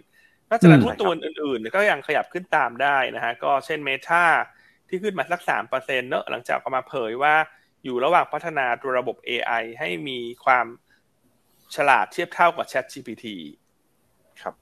[0.49, 4.25] นอกจากนั้นหุ้นตัวอื่นๆก็ยังขยับขึ้นตามได้นะฮะก็เช่นเมทา
[4.89, 7.35] ที่ขึ้นมาสักสามเปอร์เซ็นต์เนอะหลังจากออกมาเผยว่า
[7.83, 10.65] อยู่ระหว่างพัฒนาตัวระบบ AI ให้มีความ
[11.75, 13.25] ฉลาดเทียบเท่ากับ Chat GPT
[14.41, 14.53] ครับ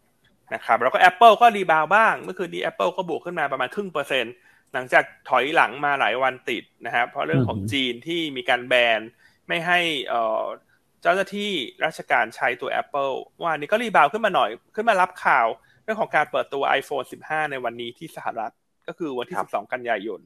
[0.54, 4.34] นะครับแล้วก็ Apple ก็รีบาวบ้าง เมื่อคืนนี้ Apple ก็บวกขึ้นมาประมาณครึ่งเปอร์เซ็นต์
[4.74, 9.00] หลังจากถอยหลังมาหลายวันติดนะครับเพราะเรื่องของจีนที่มีการแบน
[9.48, 9.80] ไม่ให้
[11.02, 11.52] เจ้าหน้าที่
[11.86, 15.48] ราชการใช้ตัว Apple วันนี้ก็ rebound ขึ้นมาหน่อยขึ้นมารับข่าว
[15.84, 18.54] เรื่องของการเปิดตัว iPhone 15 ในวันนี้ที่สหรัฐ
[18.88, 20.19] ก็คือวันที่ 12 กันยายน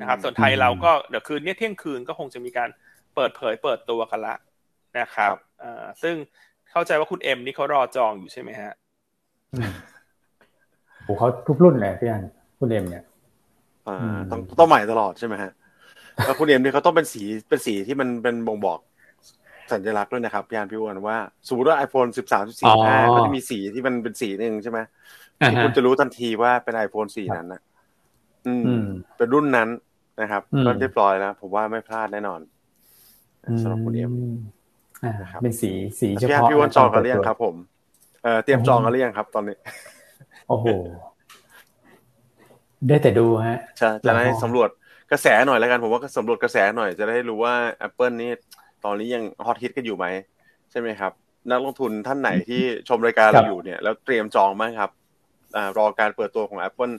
[0.00, 2.68] นะครับ ส่วนไทยเราก็เดี๋ยวคืนนี้เที่ยงคืนก็คงจะมีการ
[3.14, 4.34] เปิดเผยเปิดตัวกันละ
[4.98, 6.14] นะครับอ่าซึ่ง
[6.70, 8.72] เข้าใจว่าคุณเอ็มนี่เขารอจองอยู่ใช่ไหมฮะ
[11.04, 12.24] โอ้เขาทุกรุ่นเลยพี่อัน
[12.58, 13.04] คุณเอ็มเนี่ย
[13.88, 15.52] อ่าต้องต้องใหม่ตลอดใช่ไหมฮะ
[16.26, 18.78] แล้วคุณเอ็มนี่เขาต้องเป็นสีเป็นสีที่มันเป็นบ่งบอก
[19.72, 24.78] สัญลักษณ์ด้วยนะครับพี่อันพี่อ้วนว่าสมมติว่า iPhone 13 14 15ก็จะมีสีที่มันเป็นสีหนึ่งใช่ไหม
[25.62, 27.60] คุณจะรู้ทันทีว่าเป็น iPhone สีนั้นนะ
[28.46, 28.64] อืม
[29.16, 29.68] เป็นรุ่นนั้น
[30.20, 32.40] นะครับก็เรียบร้อยแล้วผมว่าไม่พลาดแน่นอน
[33.62, 34.14] สำหรับคุณเอ็ม
[35.22, 37.54] นะครับเป็นสีสีเฉพาะพี่วันจองกันหรือยังครับ ผม
[38.22, 39.56] เออเตรียมจองกันหรือยังครับ ตอนนี้
[40.48, 40.66] โอ้โห
[42.88, 44.68] ได้แต่ดูฮะใช่จะได้สำรวจ
[45.10, 47.54] กระแสหน่อยแล้วกันผมว่าสำรวจกระแสหน่อยจะได้รู้ว่า
[47.86, 48.30] Apple นี่
[48.84, 50.06] ตอนนี้ยังฮอตฮิตกันอยู่ไหม
[50.70, 51.12] ใช่ไหมครับ
[51.50, 54.90] นักลงทุนท่านไหนที่ชมรายการเราอยู่เนี่ยแล้วเตรียมจองไหมครับ
[55.56, 56.94] อ่ารอการเปิดตัวของ Apple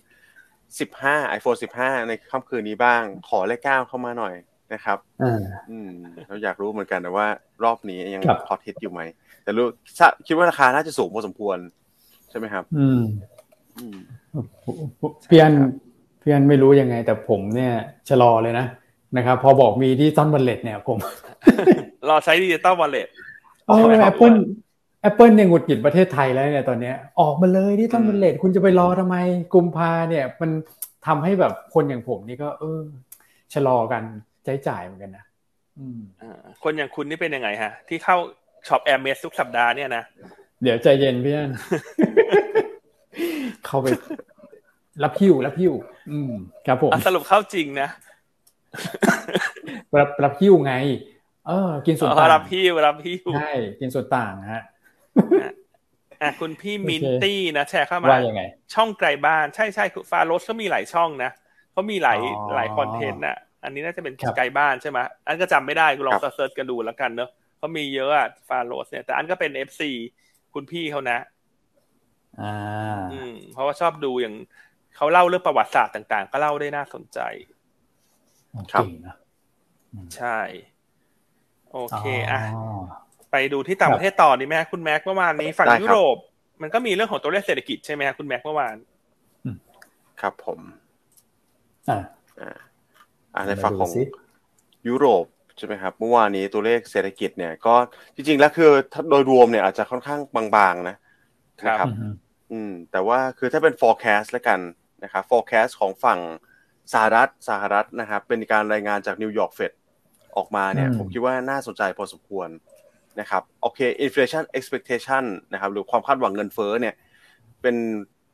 [0.79, 4.33] 15 iPhone 15 ในค่ำคืนนี้บ้าง ขอเลขเก้าเข้ามาหน่อย
[4.73, 4.97] นะครับ
[5.69, 5.89] อืม
[6.27, 7.27] เราอยากรู้เหมือนกันนะว่า
[7.63, 9.01] รอบนี้ยังฮอตฮิตอยู่ไหม
[9.43, 9.65] แต่รู้
[10.27, 11.57] คิดว่าราคาน่าจะสูงพอสมควร
[12.29, 13.01] ใช่ไหมครับ อืม
[15.29, 15.53] พี่อัน
[16.21, 17.73] พี่อันไม่รู้ยังไง แต่ผมเนี่ย
[18.09, 18.65] ชะลอเลยนะ
[19.17, 20.97] นะครับพอบอกมี digital wallet เนี่ยผม
[22.09, 23.07] รอใช้ digital wallet
[23.67, 24.33] โอ้แอปเปิล
[25.01, 29.15] แอปเปิลเนี่ยหงุดหงิดประเทศไทยแล้วเนี่ยตอนเนี้ยออกมาเลย digital wallet คุณจะไปรอทำไม
[29.53, 30.51] กุมภาเนี่ย มัน
[31.07, 32.79] ทำให้แบบคนอย่างผมนี่ก็ เออ
[33.53, 34.03] ชะลอกัน
[34.45, 35.25] ใช้จ่ายเหมือนกันนะ
[36.63, 38.17] คนอย่างคุณนี่เป็นยังไงฮะ ที่เข้า
[38.67, 40.03] ช็อปแอร์เมสทุกสัปดาห์เนี่ยนะ
[40.63, 41.51] เดี๋ยวใจเย็นพี่อัน
[43.65, 43.87] เข้าไป
[45.03, 45.73] รับหิ้วรับหิ้ว
[46.11, 46.31] อืม
[46.67, 47.89] ครับผมสรุปเข้าจริงนะ
[49.97, 50.73] รับรับหิ้วไง
[51.47, 54.63] เออ กินส่วนต่างรับหิ้วรับหิ้วใช่กินส่วนต่างฮะ
[56.21, 61.31] อะคุณพี่มินตี้นะแชร์เข้ามาว่ายังไง ช่องไกลบ้านใช่ใช่ฟาโรสเขามีหลายช่องนะ
[61.71, 62.19] เขามีหลาย
[62.55, 69.91] หลายคอนเทนต์น่ะ อันนี้น่าจะเป็นไกลบ้านใช่ไหมอันก็จำไม่ได้กูลองเซิร์ชกันดูแล้วกันเนอะเขามีเยอะอะฟาโรสเนี่ยแต่อันก็เป็น FC
[70.53, 71.19] คุณพี่เขานะ
[72.41, 72.55] อ่า
[73.11, 74.35] อืมเพราะว่าชอบดูอย่าง
[74.95, 77.19] เขาเล่าเรื่องประวัติศาสตร์ต่าง ๆ ก็เล่าได้น่าสนใจ
[78.71, 78.85] ครับ
[80.17, 80.37] ใช่
[81.71, 82.41] โอเคอะ
[83.31, 86.15] ไปดูที่ต่างประเทศต่อดีไหมคุณแม็กเมื่อวานนี้ฝั่งยุโรป
[86.61, 88.75] มันก็มีเรื่องของตัวเลขเศรษฐกิจใช่ไหมคุณแม็กเมื่อวาน
[90.21, 90.59] ครับผม
[91.89, 91.99] อ่า
[93.35, 93.91] อ่าในฝั่งของ
[94.87, 95.25] ยุโรป
[95.57, 97.75] ใช่ไหมครับเมื่อวานนี้ตัวเลขเศรษฐกิจเนี่ย ก็
[98.15, 98.71] จริง ๆ แล้วคือ
[99.09, 100.19] โดยรวมเนี่ยอาจจะค่อนข้าง
[100.55, 100.95] บางๆ นะ
[101.67, 101.87] นะครับ
[102.51, 104.59] อืม แต่ว่าคือถ้าเป็น forecast แล้วกัน
[105.03, 106.19] นะครับ forecast ของฝั่ง
[106.93, 109.71] สหรัฐสหรัฐนะครับเป็นการรายงานจากนิวยอร์กเฟด
[110.37, 112.49] ออกมาเนี่ยผมคิดว่าน่าสนใจพอสมควร
[113.19, 116.95] นะครับโอเค inflation expectation นะครับหรือความคาดหวังเงินเฟ้อเนี่ย
[117.61, 117.75] เป็น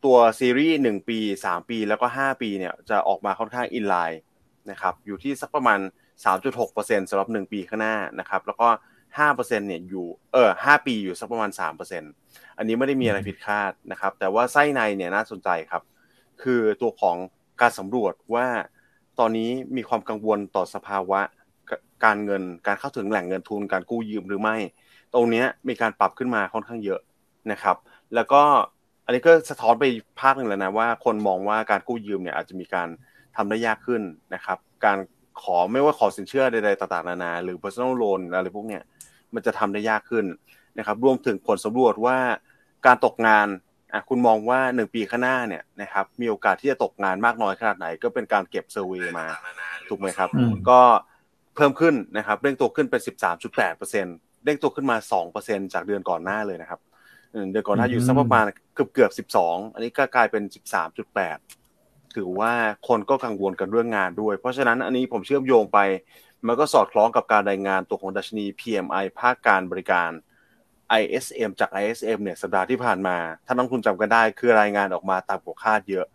[0.06, 4.22] ตัวซีรีส์หนึ่งปีสามปีแล้วก็ห้าปีเนี่ยจะออกมาค่อนข้างอินไลน์
[4.72, 5.80] นะครับอยู่ที่สักประมาณ
[6.26, 8.68] 3.6%สำหรับ 1 ปีข้างหน้านะครับแล้วก็
[9.18, 11.52] 5%เนี่ยอยู่เออ5ปีอยู่สักประมาณ
[12.04, 15.84] 3%อันนี้ไม่ได้มีอะไรผิดคาดนะครับแต่ว่าไส้ในเนี่ยน่าสนใจครับ
[16.42, 17.18] คือตัวของ
[17.62, 18.48] การสำรวจว่า
[19.20, 21.20] ตอนนี้มีความกังวลต่อสภาวะ
[22.06, 24.56] การเงินการเข้าถึงแหล่งเงินทุนการกู้ยืมหรือไม่
[25.13, 27.02] ตรงนี้มีการปรับขึ้นมาค่อนข้างเยอะ
[27.52, 27.76] นะครับ
[28.15, 28.41] แล้วก็
[29.06, 29.86] อันนี้ก็สะท้อนไป
[30.22, 32.88] ภาคหนึ่งแล้วนะว่าคนมองว่าการกู้ยืมเนี่ยอาจจะมีการ
[33.36, 34.02] ทำได้ยากขึ้น
[34.34, 34.98] นะครับ การ
[35.41, 38.84] ขอไม่ว่าขอสินเชื่อใดๆต่างๆนานาหรือ personal loan อะไรพวกเนี้ย
[39.34, 40.26] มันจะทำได้ยากขึ้น
[40.78, 42.17] นะครับ รวมถึงผลสำรวจว่า
[42.86, 43.48] การตกงาน
[43.93, 49.26] อะคุณมองว่าหนึ่งปีข้างหน้าเนี่ยนะครับ มีโอกาสที่จะตกงานมากน้อยขนาดไหน ก็เป็นการเก็บเซอร์เวยมา
[49.89, 50.30] ถูกไหมครับ
[50.69, 50.82] ก็
[51.56, 53.02] เพิ่มขึ้นนะครับเร่งตัวขึ้นเป็น
[53.67, 54.97] 13.8%เร่งตัวขึ้นมา
[55.36, 56.80] 2%จากเดือนก่อนหน้าเลยนะครับ
[57.52, 58.45] เดือนก่อนหน้าอยู่สักประมาณ
[58.76, 61.38] เกือบเกือบสิบสองอันนี้ก็กลายเป็นสิบสามจุดแปด
[62.15, 62.54] ถือว่า
[62.88, 65.80] คนก็กังวลกันเรื่องงานด้วย เพราะฉะนั้นอันนี้ผมเชื่อมโยงไป
[66.47, 70.12] มันก็สอดคล้องกับการรายงานตัวของดัชนี PMI ภาคการบริการ
[71.02, 76.06] ISM จาก ISM เนี่ยสัปดาห์ที่ผ่านมา ถ้านักทุนจำกันได้คือรายงานออกมาตามกว่าคาดเยอะ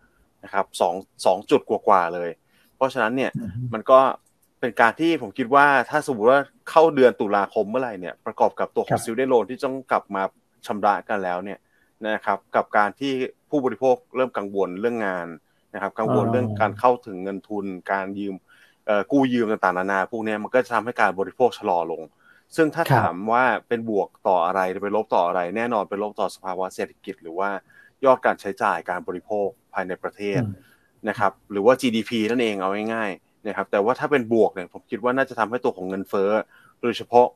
[0.43, 2.29] นะครับสองสองจุดกว่าๆเลย
[2.75, 3.31] เพราะฉะนั้นเนี่ย
[3.73, 3.99] มันก็
[4.59, 10.23] เป็นการที่ผมคิดว่าถ้าสมมติว่าเข้าเดือนตุลาคมเมื่อไหร่เนี่ยประกอบกับตัวของ student loan ที่ต้องกลับมา
[10.65, 11.59] ชำระกันแล้วเนี่ย
[12.05, 13.11] นะครับกับการที่
[13.49, 15.27] ผู้บริโภคเริ่มกังวลเรื่องงาน
[15.73, 18.35] นะครับกังวลเรื่องการเข้าถึงเงินทุน การยืม
[19.11, 22.01] กู้ยืมต่างๆนานาพวกนี้มันก็จะทำให้การบริโภคชะลอลง
[22.55, 27.49] ซึ่งถ้าถามว่าเป็นบวกต่ออะไรหรือเป็นลบต่ออะไร แน่นอนเป็นลบต่อสภาวะเศรษฐกิจ หรือว่า
[28.05, 30.41] ยอดการใช้จ่ายการบริโภคภายในประเทศ
[31.09, 36.31] นะครับ หรือว่า GDP นั่นเองเอาง่ายๆนะครับ แต่ว่าถ้าเป็นบวกเนี่ยผมคิดว่าน่าจะทำให้ตัวของเงินเฟ้อ
[36.81, 37.27] โดยเฉพาะ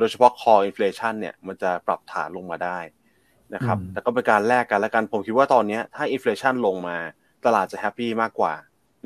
[0.00, 2.78] โดยเฉพาะ core inflation เนี่ยมันจะปรับฐานลงมาได้
[3.54, 6.96] นะครับ แต่ก็เป็นการแลกกันและกันผมคิดว่าตอนนี้ถ้า inflation ลงมา
[7.44, 8.54] ตลาดจะแฮปปี้มากกว่า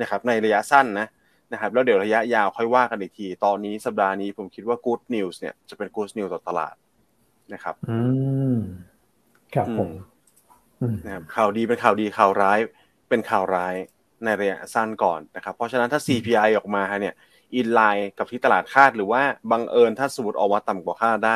[0.01, 1.07] นะครับในระยะสั้นนะ
[1.53, 6.75] นะครับแล้วเดี๋ยวระยะยาวค่อยว่ากันอีกที ตอนนี้สัปดาห์นี้ผมคิดว่า good news เนี่ยจะเป็น good news ต่อตลาด
[7.53, 7.99] นะครับ อื
[8.55, 8.57] ม
[9.55, 9.89] ครับผม
[11.05, 12.59] นะครับข่าวดีเป็นข่าวดีข่าวร้าย
[13.09, 13.75] เป็นข่าวร้าย
[14.23, 17.13] ในระยะสั้นก่อนนะครับ เพราะฉะนั้นถ้า CPI ออกมาเนี่ย
[17.55, 21.35] อินไลน์กับที่ตลาดคาดหรือว่าบังเอิญถ้าสมมติออกมาต่ำกว่าคาดได้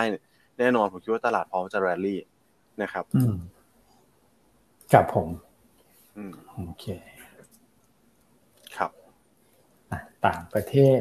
[0.60, 2.20] แน่นอนผมคิดว่าตลาดพร้อมจะแรลลี่
[2.82, 3.06] นะครับ
[4.94, 5.28] ครับผม
[6.56, 6.86] โอเค
[8.78, 8.92] ครับ
[10.28, 11.00] ต่างประเทศ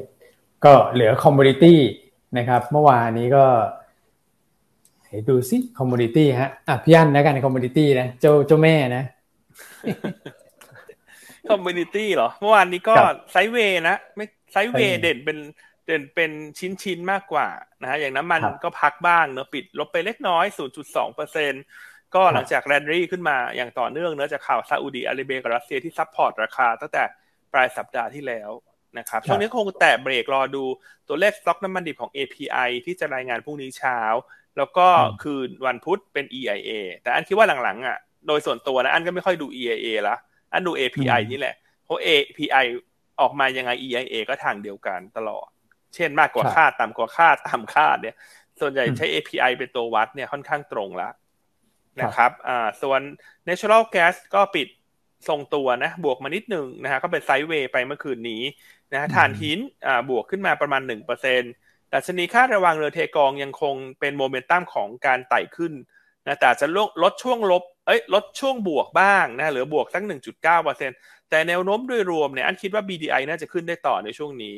[0.64, 1.80] ก็เหลือ commodity
[2.38, 3.44] นะครับเมื่อวานนี้ก็
[5.28, 9.04] ดูสิ commodity ฮะอะพี่อันนะกัน commodity นะเจ้าเจ้าแม่นะ
[11.50, 12.94] commodity เหรอ เมื่อวานนี้ก็
[13.32, 15.38] sideway นะไม่ sideway เด่นเป็น
[15.86, 17.48] เด่นเป็นชิ้นชิ้นมากกว่า
[17.82, 20.44] นะฮะอย่างน้ำมันก็พักบ้างเนอะปิดลบไปเล็กน้อย
[20.80, 21.62] 0.2เปอร์เซ็นต์
[22.14, 27.02] ก็หลังจากแรนดี้ขึ้นมาอย่างต่อเนื่องเนื่องจากข่าวซาอุดีอาระเบียกับรัสเซียที่ support ราคาตั้งแต่
[27.52, 28.50] ปลายสัปดาห์ที่แล้ว
[28.98, 30.64] นะครับช่วงนี้คงแตะเบรกรอดู
[31.08, 33.98] ตัวเลขสต็อกน้ำมันดิบของ API ที่จะรายงานพรุ่งนี้เช้า
[34.56, 34.86] แล้วก็
[35.22, 36.70] คืนวันพุธเป็น EIA
[37.02, 40.16] แต่อันคิดว่าหลังๆอะโดยส่วนตัวนะอันก็ไม่ค่อยดู EIA ละ
[40.52, 42.64] อันดู API นี่แหละ เพราะ API
[43.20, 45.48] ออกมายังไง EIA ก็ทางเดียวกันตลอด
[45.94, 48.16] เช่นมากกว่าคาดต่ำกว่าคาดต่ำคาดเนี่ย
[48.60, 51.08] ส่วนใหญ่ใช้ API เป็นตัววัดเนี่ยค่อนข้างตรงละ
[52.00, 53.00] นะครับอ่าส่วน
[53.48, 54.68] natural gas ก็ปิด
[55.28, 58.42] ทรงตัวนะ บวกมานิดหนึ่งนะฮะก็เป็น sideway ไปเมื่อคืนนี้
[58.92, 61.52] นะถ่านหินอ่าบวกขึ้นมาประมาณหนึ่งเปอร์เซ็นต์
[61.92, 65.72] ดัชนีค่าระวางเรือเทกองยังคงเป็นโมเมนตัมของการไต่ขึ้น
[66.26, 66.66] นะแต่จะ
[67.02, 70.90] ลดช่วงลบเอ้ยลดช่วงบวกบ้างนะเหลือบวกสักหนึ่งจุดเก้าเปอร์เซ็น
[71.30, 74.56] แต่แนวโน้มโดยรวมเนี่ยอันคิดว่า BDI น่าจะขึ้นได้ต่อในช่วงนี้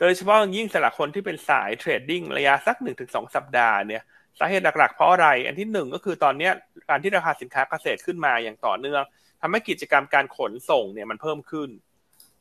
[0.00, 4.02] โดยเฉพาะยิ่งสำหรับคนที่เป็นสาย trading ระยะสักหนึ่งถึงสองสัปดาห์เนี่ย
[4.38, 6.50] สาเหตุหลักๆเพราะอะไร อันที่หนึ่งก็คือตอนนี้
[6.88, 9.02] การที่ราคาสินค้าเกษตรขึ้นมาอย่างต่อเนื่อง
[9.40, 11.68] ทำให้กิจกรรมการขนส่งเนี่ยมันเพิ่มขึ้น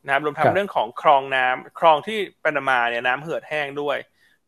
[0.05, 3.97] นะครับรวมทั้งเรื่องของคลองน้ำคลองที่ปานามาเนี่ยน้ำเหือดแห้งด้วย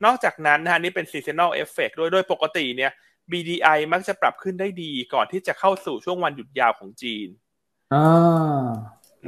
[0.05, 2.91] นอกจากนั้นนะนี่เป็น seasonal effect ด้วยโดยปกติเนี่ย
[3.31, 7.27] BDI มักจะปรับขึ้นได้ดีก่อนที่จะเข้าสู่ช่วงวันหยุดยาวของจีน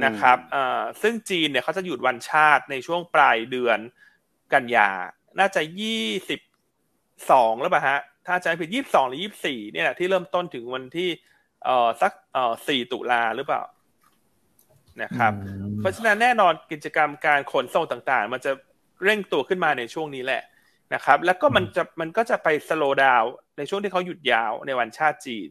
[0.04, 0.38] นะครับ
[1.02, 3.78] ซึ่งจีนเนี่ยเขาจะหยุดวันชาติในช่วงปลายเดือน
[4.54, 4.90] กันยา
[5.38, 6.40] น่าจะยี่สิบ
[7.30, 11.08] สองแล้วป่ะฮะ ถ้าจะผิดยี่สิบสองหรือยี่สิบสี่เนี่ยที่เริ่มต้นถึงวันที่
[11.64, 13.62] เอ่อสักเอ่อสี่ตุลาหรือเปล่า
[15.02, 15.32] นะครับ
[15.80, 18.52] เพราะฉะนั้นแน่นอนกิจกรรมการขนส่งต่างๆ มันจะ
[19.04, 20.42] เร่งตัวขึ้นมาในช่วงนี้แหละ
[20.94, 23.22] นะครับ แล้วก็มันจะมันก็จะไปสโลว์ดาว
[23.56, 25.50] ในช่วงที่เขาหยุดยาวในวันชาติจีน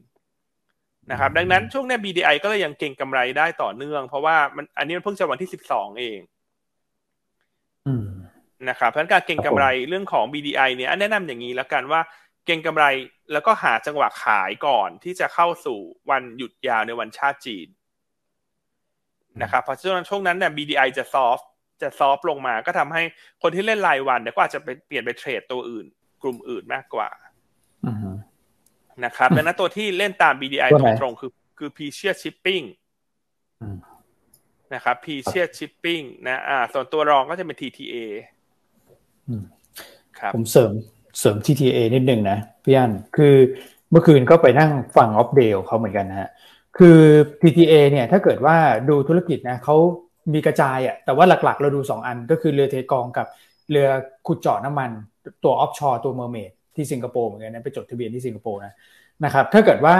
[1.11, 6.19] นะครับ ดังนั้นช่วงนี้ BDI ก็เลยยังเก่งกำไรได้ต่อเนื่อง เพราะว่ามันอันนี้มันเพิ่งจะวันที่สิบสองเอง
[8.69, 12.01] นะครับเพราะการเก่งกำไรเรื่องของ BDI เนี่ยแนะนำอย่างนี้แล้วกันว่า
[12.45, 12.85] เก่งกำไร
[13.31, 15.79] แล้วก็หาจังหวะขายก่อนที่จะเข้าสู่
[16.09, 17.67] วันหยุดยาวในวันชาติจีน
[19.41, 21.39] นะครับเพราะช่วงนั้นช่วงนั้นเนี่ย BDI จะซอฟ
[21.81, 23.01] จะซอฟลงมา ก็ทำให้
[23.41, 25.85] คนที่เล่นรายวันเนี่ยก็อาจจะไปเปลี่ยนไปเทรดตัวอื่น
[26.21, 27.09] กลุ่มอื่นมากกว่า
[29.05, 30.69] นะครับดังนั้นตัวที่เล่นตาม BDI
[31.01, 32.61] ตรงๆคือ คือ p ีเชียชิปปิ้ง
[34.73, 37.97] นะครับ p ีเชียชิปปิ้งนะอ่า ส่วนตัวรองก็จะเป็น TTA
[40.35, 40.71] ผมเสริม
[41.19, 43.35] เสริม TTA นิดนึงนะพี่อันคือ
[43.91, 46.29] เมื่อคืนก็ไปนั่งฟัง Opp Day เขาเหมือนกันนะฮะ
[46.77, 46.99] คือ
[47.41, 48.55] TTA เนี่ยถ้าเกิดว่า
[48.89, 49.75] ดูธุรกิจนะเขา
[50.33, 53.27] มีกระจายอะ่ะแต่ว่าหลักๆ เราดู 2 อันก็คือเรือเทกองกับ
[53.71, 53.87] เรือ
[54.27, 54.91] ขุดเจาะน้ำมัน
[55.43, 58.73] ตัว offshore ตัว Mermaid ที่สิงคโปร์เหมือนกันนะไปจดทะเบียนที่สิงคโปร์นะ
[59.25, 59.95] นะครับถ้าเกิดว่า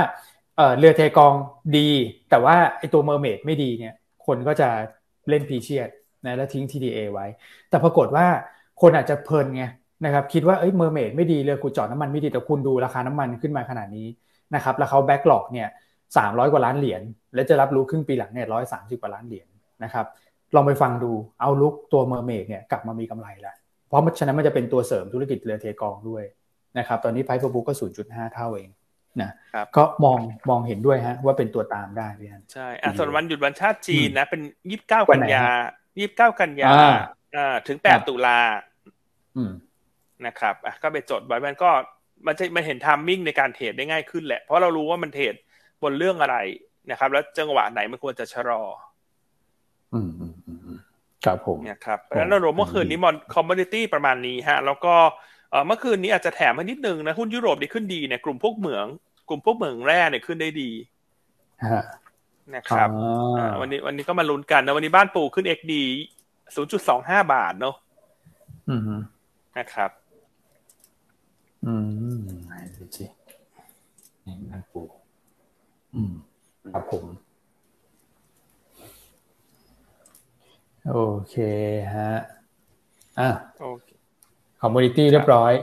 [0.78, 1.34] เรือเทกอง
[1.78, 1.90] ดี
[2.30, 3.94] แต่ว่าไอตัว Mermaid ไม่ดีเนี่ย
[4.26, 4.70] คนก็จะ
[5.30, 5.90] เล่นพีเชียด
[6.26, 7.26] นะแล้วทิ้ง TTA ไว้
[7.70, 8.26] แต่ปรากฏว่า
[8.82, 9.64] คนอาจจะเพลินไง
[10.06, 14.08] นะครับคิดว่าเอ้ย Mermaid ไม่ดีเลยขุดเจาะน้ำมันไม่ดีแต่คุณดูราคาน้ำมันขึ้นมาขนาดนี้
[14.56, 15.68] นะครับแล้วเขา backlog เนี่ย
[16.18, 17.02] สามร้อยกว่าล้านเหรียญ
[17.36, 19.48] และจะรับรู้ครึ่งปีหลังเนี่ยร้อยสามสิบกว่าล้านเหรียญ
[19.84, 20.06] นะครับ
[20.56, 23.56] ลองไปฟังดู outlook ตัว Mermaid เนี่ยกลับมามีกำไรแล้ว
[23.88, 26.24] เพราะฉะนั้นมันจะเป็นตัวเสริมธุรกิจเรือเทกองด้วย
[26.78, 28.70] นะครับตอนนี้ price book ก็ 0.5 เท่าเอง
[29.22, 29.32] นะ
[29.78, 35.44] ก็มองมองเห็นด้วยฮะว่าเป็นตัวตามได้พี่ฮันใช่อะส่วนวันหยุดวันชาติจีนนะ เป็นยี่สิบเก้ากันยา
[35.98, 36.70] ยี่สิบเก้ากันยา
[37.38, 38.40] อ่าถึงแปดตุลา
[40.26, 41.70] นะครับอะก็ไปจดไว้มันก็
[42.28, 45.38] มันจะมันเห็น timing ในการ trade ได้ง่ายขึ้นแหละ เพราะเรารู้ว่ามัน trade บ
[45.90, 46.38] นเรื่องอะไร
[46.92, 48.64] นะครับ แล้วจังหวะไหนมันควรจะชะลอ
[49.94, 50.10] อืม
[51.26, 54.94] ครับผมเนี่ยครับแล้วเราเมื่อคืนนี้มัน commodity ประมาณนี้ฮะ แล้วก็
[55.68, 58.86] เมื่อคืนนี้อาจจะแถมมานิดนึงนะหุ้นยุโรปดีขึ้นดีเนี่ยกลุ่มพวกเหมือง
[59.30, 60.72] กลุ่มพวกเหมืองแร่เนี่ยขึ้นได้ดี
[62.56, 62.90] นะครับ
[63.62, 65.84] วันนี้วันนี้ก็มาลุ้นกันนะวันนี้บ้านปูขึ้นเอ็กดี
[66.56, 67.76] ศูนย์จุดสองห้าบาทเนาะ
[69.58, 69.92] นะครับ
[71.66, 71.74] อื
[72.18, 73.06] มไหนดูสิ
[74.26, 74.82] นี่บ้านปู
[75.96, 76.14] อืม
[76.74, 77.06] ครับผม
[80.92, 81.36] โอเค
[81.96, 82.12] ฮะ
[83.20, 83.30] อะ
[83.60, 83.90] โอเค
[84.62, 85.54] commodity เรียบร้อย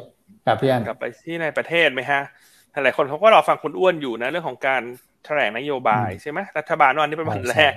[0.47, 2.23] กับพี่อันกลับไปที่ในประเทศไหมฮะ
[2.83, 4.83] หลายคนเขาก็รอฟังคุณอ้วนอยู่นะ เรื่องของการ
[5.25, 7.73] แถลงนโยบายใช่ไหมรัฐบาลวันนี้เป็นวันแรก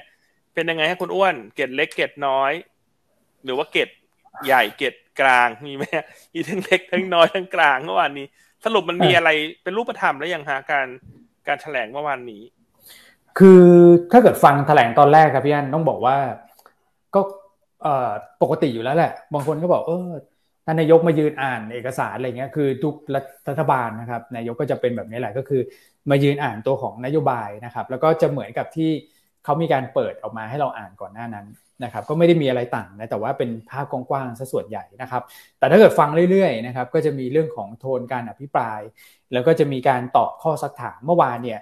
[0.53, 2.51] เป็นยังไงให้คุณอ้วน เกร็ดเล็กเกร็ดน้อย
[3.43, 3.89] หรือว่าเกร็ด
[4.45, 5.83] ใหญ่เกร็ดกลางมีไหม
[6.33, 8.25] มีทั้งเล็กทั้งน้อยทั้งกลางเมื่อวานนี้
[8.65, 9.29] สรุปมันมีอะไร
[9.63, 10.87] เป็นรูปธรรมแล้วยังฮะการ
[11.47, 12.41] การแถลงเมื่อวานนี้
[13.39, 13.63] คือ
[14.11, 16.17] ถ้าเกิดฟังแถลงตอนแรกครับพี่อันต้องบอกว่า
[17.15, 17.21] ก็
[18.41, 20.09] ปกติอยู่แล้วแหละ บางคนก็บอกเออ
[20.65, 22.95] ท่านนายกมายืนอ่านเอกสารอะไรเงี้ยคือทุก
[23.49, 25.61] รัฐบาลนะครับ นายกก็จะเป็นแบบนี้แหละก็คือ
[26.09, 28.89] มายืนอ่านตัวของนโยบายนะครับ แล้วก็จะเหมือนกับที่
[29.43, 31.45] เขามีการเปิดออกมาให้เราอ่านก่อนหน้านั้น
[31.83, 35.23] นะครับก็ไม่ได้มีอะไรต่างนะแต่ว่าเป็นภาพกว้างๆซะส่วนใหญ่นะครับ
[35.59, 38.79] แต่ถ้าเกิดฟังเรื่อยๆนะครับก็จะมีเรื่องของโทนการอภิปราย
[39.33, 41.59] แล้วก็จะมีการตอบข้อสักถามเมื่อวานเนี่ย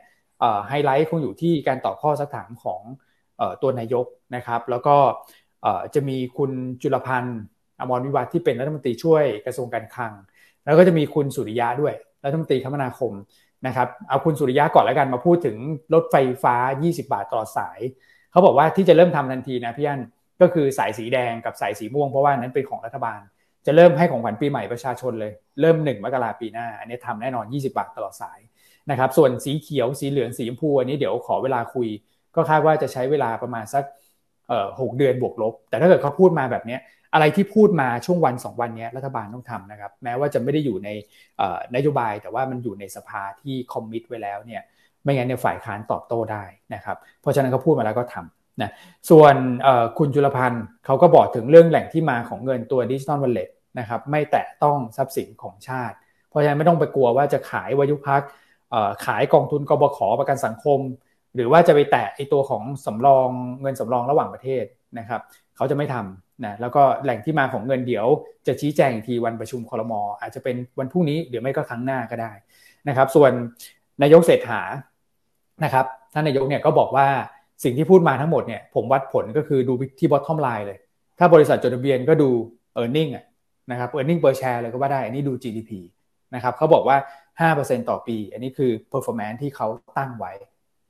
[0.68, 2.82] ไฮไลท์คงอยู่ที่การตอบข้อสักถามของ
[3.62, 4.06] ตัวนายก
[4.36, 4.96] นะครับ แล้วก็
[5.96, 6.52] จะมีคุณ
[6.82, 7.40] จุลพันธ์
[7.80, 10.14] อมรวิวัฒที่เป็นรัฐมนตรีช่วยกระทรวงการคลัง
[10.64, 11.94] แล้วก็จะมีคุณสุริยะด้วย
[12.26, 13.12] รัฐมนตรีคมนาคม
[13.68, 15.58] นะครับเอาคุณสุริยะก่อนแล้วกันมาพูดถึง
[15.94, 17.80] รถไฟฟ้า 20 บาทต่อสาย
[18.34, 20.02] เขาบอกว่าที่จะเริ่มทำทันทีนะพี่อัน
[20.42, 23.20] ก็คือสายสีแดงกับสายสีม่วงเพราะว่านั้นเป็นของรัฐบาล
[23.66, 25.32] จะเริ่มให้ของขวัญปีใหม่ประชาชนเลย
[25.62, 28.40] เริ่ม 1 มกราปีหน้า อันนี้ทำแน่นอน 20 บาทตลอดสาย
[28.90, 31.88] นะครับส่วนสีเขียวสีเหลืองสีชมพูอันนี้เดี๋ยวขอเวลาคุย
[32.36, 33.84] ก็คาดว่าจะใช้เวลาประมาณสัก
[34.48, 36.78] เอ่อหเดือนบวกลบ แต่ถ้าเกิดเขาพูดมาแบบนี้
[37.14, 40.90] อะไรที่พูดมาช่วงวัน 2 วันนี้รัฐบาลต้องทำนะครับ แม้ว่าจะไม่ได้อยู่ใน
[41.76, 44.62] นโยบายแต่ว่ามันอยู่ในสภาที่คอมมิตไว้แล้วเนี่ย
[45.04, 46.44] ไม่งั้นเนี่ยฝ่ายค้านตอบโต้ได้
[46.74, 48.72] นะครับ เพราะฉะนั้นเขาพูดมาแล้วก็ทำนะ
[49.10, 49.36] ส่วน
[49.98, 53.50] คุณจุลพันธ์เขาก็บอกถึงเรื่องแหล่งที่มาของเงินตัวดิจิตอลวอลเล็ต
[53.80, 55.96] นะครับไม่แตะต้องทรัพย์สินของชาติ
[56.30, 58.22] เพราะฉะนั้นไม่ต้องไปกลัวว่าจะขายวายุพัก
[59.06, 60.80] ขายกองทุนกบขประกันสังคม
[61.36, 63.30] หรือว่าจะไปแตะไอตัวของสำรอง
[63.62, 64.66] เงินสำรองระหว่างประเทศ
[65.00, 65.22] นะครับ
[65.56, 68.08] เขาจะไม่ทำนะแล้วก็แหล่งที่มาของเงินเดี๋ยว
[68.48, 72.32] จะชี้แจงทีวันประชุมคอรมออาจจะเป็นวันพรุ่งนี้หรือไม่ก็ครั้งหน้าก็ได้
[72.88, 73.32] นะครับ ส่วน
[74.02, 74.62] นายกเศรษฐา
[75.64, 77.08] นะครับท่านนายกเนี่ยก็บอกว่า
[77.64, 80.78] สิ่งที่พูดมาทั้งหมดเนี่ยผมวัดผลก็คือดูที่ bottom line เลย
[81.20, 82.30] ถ้าบริษัทจดทะเบียนก็ดู
[82.80, 83.10] e a r n i n g
[83.72, 85.72] นะครับ e a r n i n g per share เลยก็ว่าได้ อันนี้ดู GDP
[86.36, 86.98] นะครับเขาบอกว่า
[87.60, 90.34] 5%ต่อปี อันนี้คือ performance ที่เขาตั้งไว้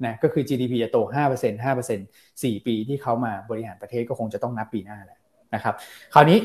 [0.06, 0.98] นะก็คือ GDP จะโต
[1.36, 5.20] 5% 5% 4 ปีที่เขามาบริหารประเทศก็คงจะต้องนับปีหน้าแหละ
[5.56, 5.76] นะครับ
[6.14, 6.38] คราวนี้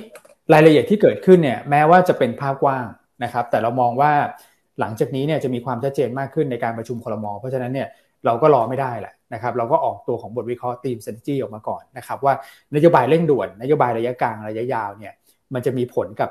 [0.53, 2.87] รายละเอียดที่เกิดขึ้นเนี่ยแม้ว่าจะเป็นภาพกว้าง
[3.25, 4.13] นะครับ แต่เรามองว่า
[4.81, 7.89] หลังจากนี้เนี่ยจะมีความชัดเจนมากขึ้นในการประชุมครม.เพราะฉะนั้นเนี่ย
[8.27, 12.35] เราก็รอไม่ได้แหละนะครับเราก็ออกตัวของบทวิเคราะห์ทีมเซนจีออกมาก่อนนะครับว่า
[12.75, 15.13] นโยบายเร่งด่วนนโยบายระยะกลางระยะยาวเนี่ย
[15.55, 16.31] มันจะมีผลกับ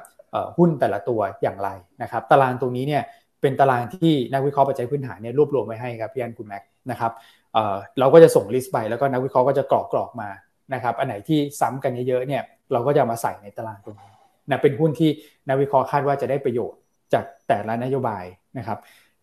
[0.58, 1.70] หุ้นแต่ละตัวอย่างไร
[2.02, 3.04] นะครับตารางตรงนี้เนี่ย
[3.42, 7.12] เป็นตารางที่นักวิเคราะห์ปัจจัยพื้นฐานเนี่ยรวบรวมไว้ให้ครับพี่อันคุณแม็กนะครับ
[8.00, 10.30] เราก็จะส่ง list ไปแล้วก็นักวิเคราะห์ก็จะกรอกกรอกมา
[10.74, 14.12] นะครับอันไหนที่ซ้ำกันเยอะๆเนี่ยเราก็จะมาใส่ในตารางตรงนี้
[14.50, 15.10] นะเป็นหุ้นที่
[15.50, 16.80] นักวิเคราะห์คาดว่าจะได้ประโยชน์
[17.14, 18.26] จากแต่ละนโยบาย
[18.58, 18.78] นะครับ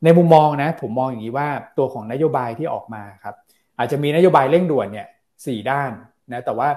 [0.04, 1.48] ในมุมมองนะผมมองอย่างนี้ว่า
[1.78, 3.34] ตัวของนโยบายที่ออกมาครับ
[3.78, 5.06] อาจจะมีนโยบายเร่งด่วนเนี่ย
[5.46, 5.90] สี่ด้าน
[6.32, 6.68] นะแต่ว่า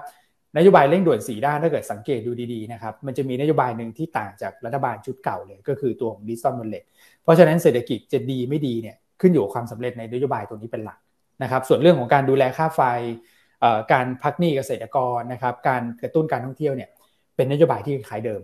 [0.57, 6.83] นโยบายเร่งด่วน4ด้านถ้าเกิดสังเกตดูดีๆนะครับมันจะมีนโยบายหนึ่งที่ต่างจากรัฐบาลชุดเก่าเลย ก็คือตัวของ digital wallet
[7.23, 10.99] เพราะฉะนั้นเศรษฐกิจจะดีไม่ดีเนี่ยขึ้นอยู่กับความสำเร็จในนโยบายตัวนี้เป็นหลัก
[11.43, 12.81] นะครับส่วนเรื่องของการดูแลค่าไฟ
[13.91, 16.89] การพักหนี้เกษตรกรนะครับการกระตุ้นการท่องเที่ยวเนี่ย
[17.35, 18.41] เป็นนโยบายที่คล้ายเดิม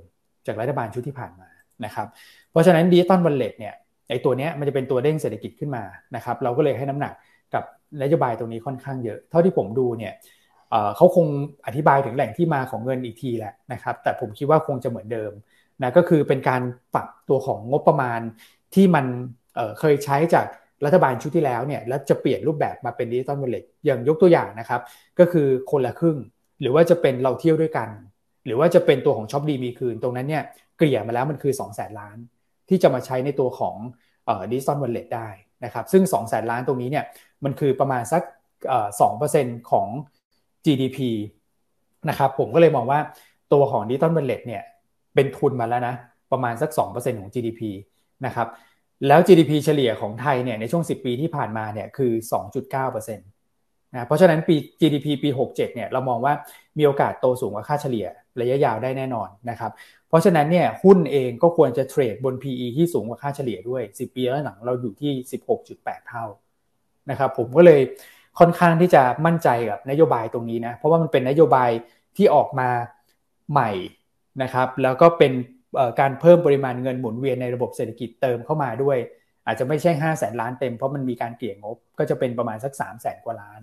[0.47, 1.49] จากรัฐบาลชุดที่ผ่านมา
[1.85, 2.07] นะครับ
[2.51, 3.73] เพราะฉะนั้น digital wallet เนี่ย
[4.09, 5.83] ไอ้ตัวนี้มันจะเป็นตัวเด้งเศรษฐกิจขึ้นมา
[6.15, 7.13] นะครับเราก็เลยให้น้ำหนัก
[7.53, 7.63] กับ
[8.01, 10.13] นโยบายตรงนี้ค่อนข้างเยอะ เท่าที่ผมดูเนี่ย
[10.95, 11.27] เขาคง
[11.65, 15.31] อธิบายถึงแหล่งที่มาของเงินอีกทีแหละนะครับแต่ผมคิดว่าคงจะเหมือนเดิม
[15.81, 16.61] นะก็คือเป็นการ
[16.93, 18.19] ปรับตัวของงบประมาณ
[18.75, 19.05] ที่มัน
[19.55, 20.47] เคยใช้จาก
[20.85, 24.81] รัฐบาลชุดที่แล้วเนี่ยแล้วจะเปลี่ยนรูปแบบมาเป็น digital wallet อย่างยกตัวอย่างนะครับ
[25.19, 26.17] ก็คือคนละครึ่ง
[26.61, 27.89] หรือว่าจะเป็นเราเที่ยวด้วยกัน
[28.45, 30.43] หรือว่าจะเป็นตัวของช็อปดีมีคืนตรงนั้นเนี่ย
[30.77, 32.17] เกลี่ยมาแล้วมันคือสองแสนล้าน
[32.69, 33.75] ที่จะมาใช้ในตัวของ
[34.51, 35.29] digital wallet ได้
[35.65, 37.05] นะครับซึ่งสองแสนล้านตรงนี้เนี่ย
[37.43, 38.23] มันคือประมาณสัก
[39.01, 39.87] สองเปอร์เซ็นต์ของ
[40.65, 40.99] GDP
[42.09, 42.99] นะครับผมก็เลยมองว่า
[43.53, 44.63] ตัวของ digital wallet เนี่ย
[45.15, 45.95] เป็นทุนมาแล้วนะ
[46.31, 47.61] ประมาณสัก 2%ของ GDP
[48.25, 48.47] นะครับ
[49.07, 52.11] แล้ว GDP เฉลี่ยของไทยเนี่ยในช่วง 10 ปีที่ผ่านมาเนี่ยคือ
[52.63, 56.33] 2.9%นะเพราะฉะนั้นปี GDP ปี 67เนี่ยเรามองว่า
[56.77, 58.05] มีโอกาสโตสูงกว่าค่าเฉลี่ย
[58.41, 59.71] ระยะยาวได้แน่นอนนะครับ
[60.13, 65.11] ราะฉะนั้นเนี่ยหุ้นเองก็ควรจะเทรดบน PE ที่สูงกว่าค่าเฉลี่ยด้วย 10 ปีแล้วหลังเราอยู่ที่
[65.59, 66.25] 16.8 เท่า
[67.09, 67.81] นะครับผมก็เลย
[68.39, 71.69] ค่อนข้างที่จะมั่นใจกับนโยบายตรงนี้นะเพราะว่ามันเป็นนโยบาย
[72.17, 72.69] ที่ออกมา
[73.51, 73.71] ใหม่
[74.43, 75.33] นะครับแล้วก็เป็น
[75.99, 78.97] การเพิ่มปริมาณเงินหมุนเวียนในระบบเศรษฐกิจเติมเข้ามาด้วย
[79.45, 83.61] อาจจะไม่ใช่ 5 0 0แสนล้านเต็มเพราะมันมีการเกลี่ยงบ ก็จะเป็นประมาณสัก 3 0 0แสนกว่าล้าน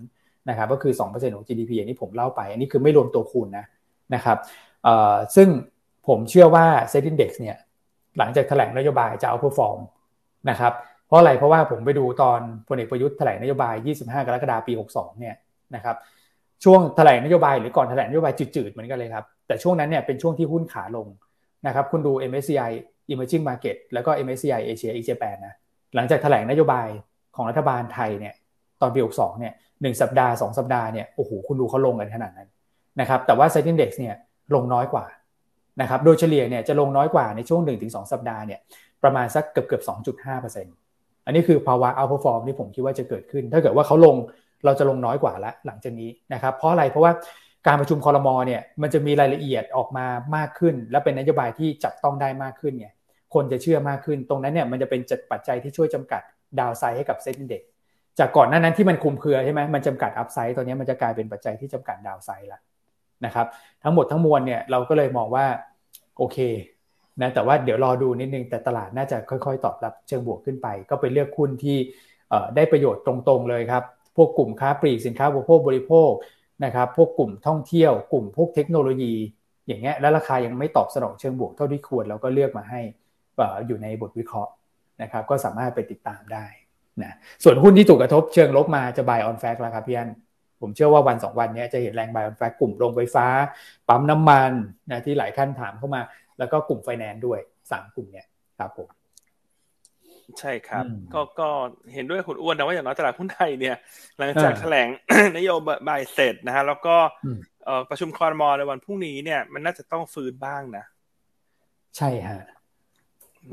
[0.49, 3.65] นะครับก็คือ 2%ของ GDP อันนี้ผมเล่าไป อันนี้คือไม่รวมตัวคูณนะ
[4.15, 4.37] นะครับ
[5.35, 5.47] ซึ่ง
[6.07, 7.57] ผมเชื่อว่า SET Index เนี่ย
[8.17, 9.79] หลังจากแถลงนโยบายจะ outperform
[10.49, 10.73] นะครับ
[11.07, 15.35] เพราะอะไรเพราะว่าผมไปดูตอนพลเอกประยุทธ์แถลงนโยบาย 25 กรกฎาคมปี 62 เนี่ย
[15.75, 15.95] นะครับ
[16.63, 21.07] ช่วงแถลงนโยบายหรือก่อนแถลงนโยบายจืดๆเหมือนกันเลยครับ แต่ช่วงนั้นเนี่ยเป็นช่วงที่หุ้นขาลง
[21.67, 22.71] นะครับคุณดู MSCI
[23.11, 25.55] Emerging Market แล้วก็ MSCI Asia e Japan นะ
[25.95, 26.87] หลังจากแถลงนโยบาย
[27.35, 28.33] ของรัฐบาลไทยเนี่ย
[28.81, 32.49] ตอนปี 62 เนี่ยหนึ่งสัปดาห์ 2 สัปดาห์เนี่ยโอ้โหคุณดูเขาลงกันขนาดนั้น
[32.99, 34.15] นะครับแต่ว่า Set Index เนี่ย
[34.53, 35.05] ลงน้อยกว่า
[35.81, 38.59] นะครับโดยเฉลี่ยเนี่ยจะลงน้อยกว่าในช่วง 1-2 สัปดาห์เนี่ย
[39.03, 39.83] ประมาณสักเกือบเกือบ
[40.33, 44.15] 2.5%อันนี้คือภาวะ outperform ที่ผมคิดว่าจะเกิดขึ้น ถ้าเกิดว่าเขาลง
[44.65, 47.11] เราจะลงน้อยกว่าแล้วหลังจากนี้นะครับเพราะอะไรเพราะว่า
[47.67, 50.05] การประชุมคอรมอเนี่ยมันจะมีรายละเอียดออกมา
[50.35, 52.87] มากขึ้น และเป็นนโยบายที่จับต้องได้มากขึ้นไง
[53.33, 56.21] คนจะเชื่อมากขึ้น ตรงนั้นเนี่ยมันจะเป็นจัดปัจจัยที่ช่วยจำกัด
[56.59, 57.61] ดาวไซด์ให้กับเซ็นเด็ก
[58.19, 62.59] จากก่อนหน้านั้นที่มันคุมเครือใช่ไหมมันจำกัดอัพไซด์ตอนนี้มันจะกลายเป็นปัจจัยที่จำกัดดาวไซด์ละ
[63.25, 63.47] นะครับ
[63.83, 65.45] ทั้งหมดทั้งมวลเนี่ยเราก็เลยมองว่า
[66.17, 66.37] โอเค
[67.21, 71.77] นะแต่ว่าเดี๋ยวรอดูนิดนึงแต่ตลาดน่าจะค่อยๆ ตอบรับเชิงบวกขึ้นไป ก็ไปเลือกหุ้นที่
[72.55, 73.83] ได้ประโยชน์ตรงๆเลยครับ
[74.17, 76.11] พวกกลุ่มค้าปลีกสินค้าบริโภคบริโภค
[76.65, 79.13] นะครับพวกกลุ่มท่องเที่ยวกลุ่มพวกเทคโนโลยี
[79.67, 82.81] อย่างเงี้ยแล้วราคายังไม่ตอบสนองเชิงบวกเท่าที่ควรเราก็เลือกมาให้
[83.67, 84.51] อยู่ในบทวิเคราะห์
[85.01, 86.45] นะครับก็สามารถไปติดตามได้
[87.03, 90.09] นะส่วนหุ้นที่ถูกกระทบเชิงลบมาจะ buy on fact แล้วครับพี่อัน
[90.61, 93.25] ผมเชื่อว่าวันสองวันนี้จะเห็นแรง buy on fact กลุ่มโรงไฟฟ้า
[93.87, 94.51] ปั๊มน้ำมัน
[94.91, 96.01] นะที่หลายท่านถามเข้ามา
[96.39, 97.39] แล้วก็กลุ่มไฟแนนซ์ด้วย
[97.71, 98.27] สามกลุ่มเนี้ย
[98.59, 98.89] ครับผม
[100.39, 100.83] ใช่ครับ
[101.13, 101.49] ก็ก็
[101.93, 103.75] เห็นด้วยคุณอ้วนนะว่าอย่างน้อยตลาดหุ้นไทยเนี่ย
[104.17, 104.87] หลังจากแถลง
[105.37, 105.51] นโย
[105.87, 106.95] บายเสร็จนะฮะแล้วก็
[107.89, 110.83] ประชุมคอรมอในวันพรุ่งนี้เนี่ยมันน่าจะต้องฟื้นบ้างนะ
[111.97, 112.41] ใช่ฮะ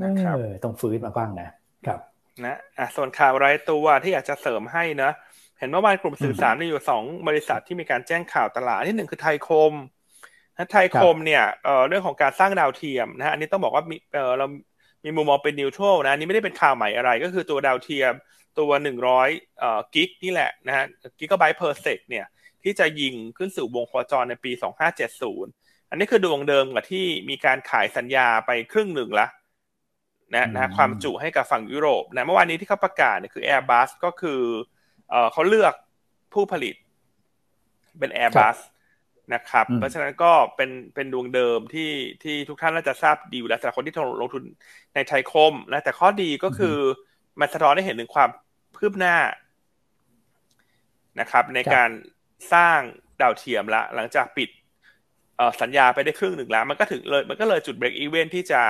[0.01, 1.49] นะครับต้องฟื้นมาบ้างนะ
[1.87, 1.99] ครับ
[2.45, 5.11] นะอะส่วนข่าวรายตัวที่อยากจะเสริมให้นะ
[5.59, 9.73] เห็นเมื่อวานกลุ่มสื่อสารมีอยู่สองบริษัทที่มีการแจ้งข่าวตลาดที่หนึ่งคือไทยคม
[10.57, 14.45] นะไทยคมเนี่ยเอ่อเรื่องของการสร้างดาวเทียมนะฮะอันนี้ต้องบอกว่ามีเออเรา
[15.05, 18.13] มีมุมมองเป็น neutral นะนี่ไม่ได้เป็นข่าวใหม่อะไร ก็คือตัวดาวเทียม
[18.59, 19.29] ตัวหนึ่งร้อย
[19.59, 20.85] เอ่อ gig นี่แหละนะฮะ
[21.19, 22.25] gigabyte per sec เนี่ย
[22.63, 25.51] ที่จะยิงขึ้นสู่วงโคจรในปีสองห้าเจ็ดศูนย์
[25.89, 29.27] อันนี้คือดวงเดิมกับที่มีการขายสัญญาไปครึ่งหนึ่งละ
[30.35, 34.41] นะนะความจุให้กับฝั่งยุโรปนะเมื่อวานนี้ที่เขาประกาศเนี่ยคือ Airbus ก็คือ
[35.09, 35.73] เอ่อเขาเลือก
[36.33, 36.75] ผู้ผลิต
[37.99, 38.57] เป็น Airbus
[39.33, 41.91] นะครับ เพราะฉะนั้นก็เป็นเป็นดวงเดิมที่
[42.23, 44.43] ที่ทุกท่านน่าจะทราบดีอยู่แล้วสำหรับคนที่ลงทุน
[44.95, 46.77] ในไทยคมนะแต่ข้อดีก็คือ
[47.39, 48.29] มันสะท้อนให้เห็นถึงความ
[48.77, 49.17] คืบหน้า
[51.19, 51.89] นะครับ ในการ
[52.53, 52.79] สร้าง
[53.21, 54.49] ดาวเทียมละ หลังจากปิด
[55.61, 58.61] สัญญาไปได้ครึ่งหนึ่งแล้ว มันก็ถึงเลย มันก็เลยจุดเบรกอีเวนที่จะ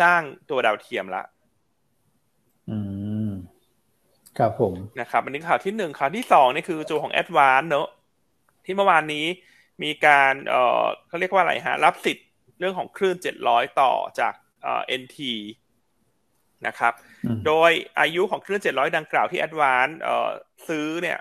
[0.00, 0.20] สร้าง
[0.50, 1.22] ตัวดาวเทียมละ
[2.70, 2.76] อื
[3.09, 3.09] ม
[4.40, 7.88] ครับผมนะครับอันนี้ข่าวที่หนึ่งข่าวที่สองนี่คือตัวของแอดวานเนอะ
[8.64, 9.26] ที่เมื่อวานนี้
[9.82, 12.26] มีการเอ่อเขาเรียกว่าอะไรฮะ รับสิทธิ์
[12.58, 13.16] เรื่องของคลื่น
[13.48, 15.18] 700ต่อจากเอ่อ NT
[16.66, 16.92] นะครับ
[17.46, 17.70] โดย
[18.00, 20.30] อายุของคลื่น700ดังกล่าวที่ Advance เอ่อ
[20.68, 21.18] ซื้อเนี่ย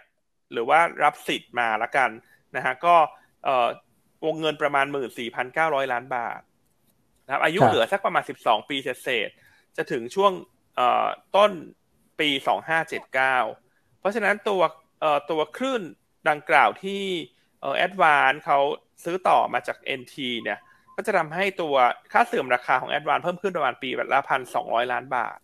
[0.52, 2.10] หรือว่ารับสิทธิ์มาละกัน
[2.56, 2.96] นะฮะก็
[3.46, 3.68] เอ่อ
[4.26, 4.86] วงเงินประมาณ
[5.40, 6.42] 14,900ล้านบาท
[7.26, 9.30] นะครับ อายุเหลือสักประมาณ12ปีเศษ
[9.78, 10.32] จะถึงช่วง
[10.76, 11.52] เอ่อต้น
[12.20, 12.30] ปี
[12.90, 14.62] 2579 เพราะฉะนั้นตัว
[15.02, 15.82] เอ่อตัวคลื่น
[16.30, 17.04] ดังกล่าวที่
[17.62, 18.60] เออแอดวานเขา
[19.04, 20.60] ซื้อต่อมาจาก NT เนี่ย
[20.96, 21.76] ก็จะทำให้ตัว
[22.12, 25.38] ค่าเสื่อมราคาของแอดวานเพิ่มขึ้นประมาณปีละพันสองร้อยล้านบาท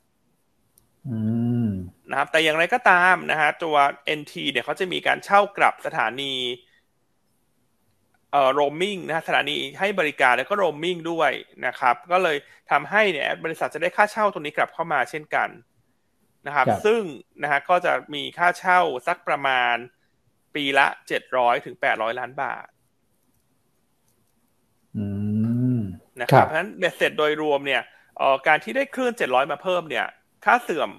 [2.09, 3.75] นะครับ แต่อย่างไรก็ตามนะฮะตัว
[4.19, 6.33] NT เนี่ยเขาจะมีการเช่ากลับสถานี
[8.31, 11.31] เอ่อโรมมิ่งนะสถานีให้บริการแล้วก็โรมมิ่งด้วย
[11.65, 12.37] นะครับ ก็เลย
[12.71, 15.49] ทำให้เนี่ยบริษัทจะได้ค่าเช่าตรงนี้กลับเข้ามาเช่นกัน
[16.45, 17.01] นะครับ ซึ่ง
[17.41, 19.75] นะฮะก็จะมีค่าเช่าสักประมาณ
[20.55, 22.67] ปีละเจ็ดร้อยถึงแปดร้อยล้านบาท
[26.21, 27.81] นะครับเพราะฉะนั้นเบ็ดเสร็จโดยรวมเนี่ย
[28.47, 30.05] การที่ได้คลื่นเจ็ดร้อยมาเพิ่มเนี่ย
[30.45, 30.89] ค่าเสื่อม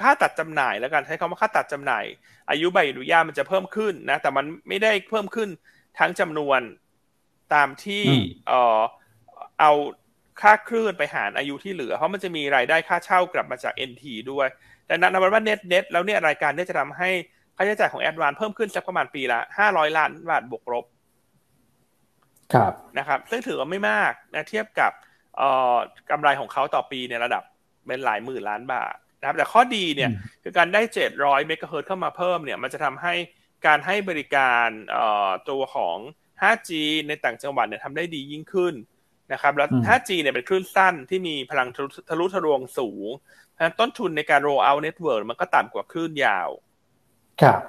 [0.00, 2.04] ค่าตัดจำหน่ายแล้วกันใช้คำว่าค่าตัดจำหน่าย
[2.50, 5.48] อายุใบอนุญาตมันจะเพิ่มขึ้นนะ แต่มันไม่ได้เพิ่มขึ้น
[5.98, 6.60] ทั้งจำนวน
[7.54, 8.04] ตามที่
[8.48, 8.80] เออ
[9.60, 9.72] เอา
[10.42, 14.48] ค่าคลื่นไปหารอายุที่เหลือ เพราะมันจะมีรายได้ค่าเช่ากลับมาจาก NT ด้วย
[14.88, 17.10] ดังนั้นนับว่าเน็ตเน็ตแล้วเนี่ยรายการนี้จะทำให้
[17.56, 20.84] ค่าใช้จ่ายของแอดวานเพิ่มขึ้นสักประมาณปีละห้าร้อยล้านบาทบวกลบ
[22.54, 24.92] ครับนะครับ ซึ่งถือว่าไม่มากนะเทียบกับ
[25.36, 25.76] เอ่อ
[26.10, 27.42] กำไรของเขาต่อปีในระดับ
[27.86, 30.10] เป็นหลายหมื่นล้านบาทนะครับ แต่ข้อดีเนี่ย
[30.42, 33.14] คือการได้เจ็ดร้อยเมกะเฮิรตซ์เข้ามาเพิ่มเนี่ย มันจะทำให้
[33.66, 35.96] การให้บริการเอ่อตัวของ
[36.42, 36.70] 5G
[37.08, 38.74] ในต่างจังหวัดเนี่ยทำได้ดียิ่งขึ้น
[39.32, 41.68] นะครับแล้ว 5G เนี่ยเป็นคลื่นสั้นที่มีพลัง
[42.08, 43.08] ทะลุทะลวงสูง
[43.80, 46.48] ต้นทุนในการ roll out network มันก็ต่ำกว่าคลื่นยาว
[47.42, 47.60] ครับ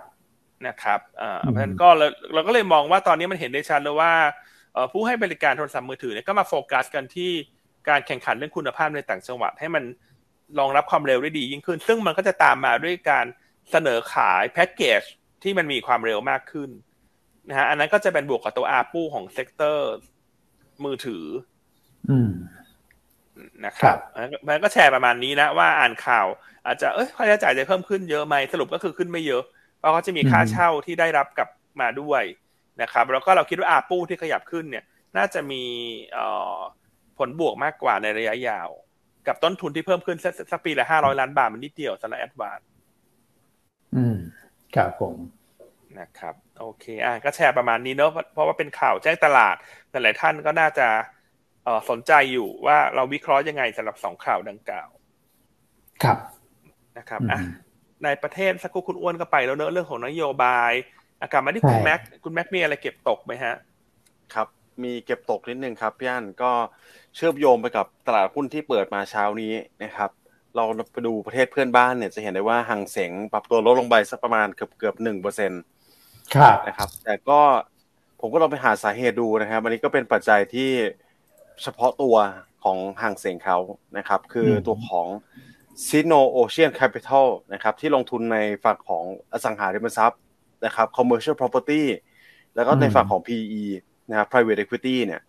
[0.68, 1.88] นะครับอ่าเพราะฉะนั้นก็
[2.34, 4.14] เราก็เลยมองว่าตอนนี้มันเห็นได้ชัดเลยว่า
[4.92, 7.32] ผู้ให้บริการโทรศัพท์มือถือเนี่ยก็มาโฟกัสกันที่
[7.90, 9.84] การแข่งขันเรื่องคุณภาพในต่างจังหวัด ให้มัน
[10.60, 13.26] รองรับความเร็วได้ดียิ่งขึ้น ซึ่งมันก็จะตามมาด้วยการ
[13.72, 15.02] เสนอขายแพ็กเกจ
[15.44, 16.70] ที่มันมีความเร็วมากขึ้น
[17.50, 19.92] นะฮะอันนั้นก็จะเป็นบวกกับตัว ARPU ของ sector
[20.86, 21.26] มือถือ
[22.10, 22.32] อืม
[23.66, 23.98] นะครับ
[24.48, 26.26] มันก็แชร์ประมาณนี้นะ ว่าอ่านข่าว
[26.66, 29.44] อาจจะเอ้ยค่าใช้จ่ายจะเพิ่มขึ้นเยอะไหมสรุปก็คือขึ้นไม่เยอะ
[29.80, 31.50] เพราะเขาจะมีค่าเช่าที่ได้รับกลับ
[31.82, 32.24] มาด้วย
[32.82, 34.84] นะครับ แล้วก็เราคิดว่า ARPU ที่ขยับขึ้นเนี่ย
[35.18, 35.64] น่าจะมี
[37.18, 38.70] ผลบวกมากกว่าในระยะยาว
[39.28, 40.18] กับต้นทุนที่เพิ่มขึ้น
[40.52, 42.60] สักปีละห้าร้อยล้านบาทมันนิดเดียวสำหรับแอดวาน
[43.96, 44.18] อืม
[44.76, 45.16] ครับผม
[46.00, 49.56] นะครับ โอเค อะก็แชร์ประมาณนี้เนอะเพราะว่าเป็นข่าวแจ้งตลาด
[50.04, 50.88] หลายท่านก็น่าจะ
[51.90, 54.90] สนใจอยู่ว่าเราวิเคราะห์ยังไงสำหรับสองข่าวดังกล่าว
[56.04, 56.18] ครับ
[56.98, 57.40] นะครับอะ
[58.04, 60.72] ในประเทศสักครู่คุณอ้วนก็ไปแล้วเนอะเรื่องของนโยบาย
[61.22, 63.56] อากาศมาที่คุณแม็กคุณแม็กมีอะไรเก็บตกไหมฮะ
[64.34, 64.48] ครับ
[64.84, 66.52] มีเก็บตกนิดนึงครับพี่อันก็
[67.16, 70.12] เชื่อมโยงไปกับตลาดหุ้นที่เปิดมาเช้านี้นะครับ
[70.56, 75.62] เราไปดูประเทศเพื่อนบ้านเนี่ยจะเห็นได้ว่าหังเสงปรับตัวลดลงไปสักประมาณเกือบเกือบหนึ่งเปอร์เซ็นต์
[76.68, 77.40] นะครับ แต่ก็
[78.26, 80.70] ผมก็ลองไปหาสาเหตุดูนะครับ อันนี้ก็เป็นปัจจัยที่
[81.64, 82.16] เฉพาะตัว
[82.64, 83.58] ของห่างเสียงเขา
[83.98, 85.08] นะครับ คือตัวของ
[85.88, 90.20] s i n o Ocean Capital นะครับ ที่ลงทุนในฝั่งของอสังหาริมทรัพย์
[90.66, 91.84] นะครับ commercial property
[92.56, 93.64] แล้วก็ในฝั่งของ PE
[94.10, 95.22] นะครับ private equity เนี่ย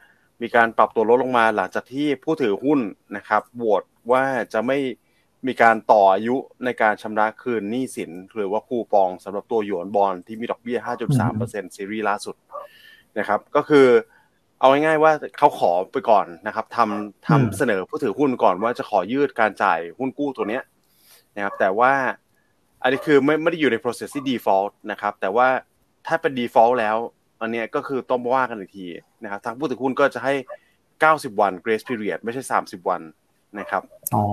[0.42, 2.80] มีการปรับตัวลดลงมาหลังจากที่ผู้ถือหุ้น
[3.16, 3.82] นะครับโหวต
[4.12, 4.24] ว่า
[4.54, 4.78] จะไม่
[5.46, 12.34] มีการต่ออายุในการชำระคืนหนี้สิน หรือว่าคูปองสำหรับตัวหยวนบอลที่มีดอกเบี้ย 5.3%ซีรีส์ล่าสุด
[13.18, 13.86] นะครับ ก็คือ
[14.60, 20.62] เอาง่ายๆว่าเขาขอไปก่อนนะครับทำทำเสนอผู้ถือหุ้นก่อนว่าจะขอยืดการจ่ายหุ้นกู้ตัวเนี้ย
[21.36, 21.92] นะครับ แต่ว่า
[22.82, 25.48] อันนี้คือไม่ไม่ได้อยู่ใน process ที่ default นะครับ แต่ว่า
[26.06, 26.96] ถ้าเป็น default แล้ว
[27.40, 28.86] อันเนี้ยก็คือต้องว่ากันอีกที
[29.22, 30.34] นะครับ ทางผู้ถือหุ้นก็จะให้
[31.32, 33.00] 90 วัน grace period ไม่ใช่ 30 วัน
[33.58, 33.82] นะครับ
[34.14, 34.24] อ๋อ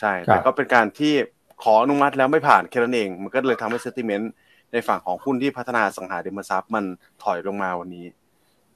[0.00, 1.14] ใช่ แต่ก็เป็นการที่
[1.62, 4.26] ขออนุมัติแล้วไม่ผ่านแค่นั้นเอง มันก็เลยทำให้ sentiment
[4.72, 6.84] ในฝั่งของหุ้นที่พัฒนาสังหาริมทรัพย์มัน
[7.22, 8.06] ถอยลงมาวันนี้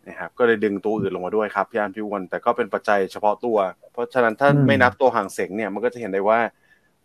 [0.08, 3.58] นะครับก็เลยดึงตัวอื่นลงมาด้วยครับพี่อันพี่วันแต่ก็เป็นปัจจัยเฉพาะตัว
[3.92, 6.38] เพราะฉะนั้นถ้าไม่นับตัวห่างเสงเนี่ยมันก็จะเห็นได้ว่า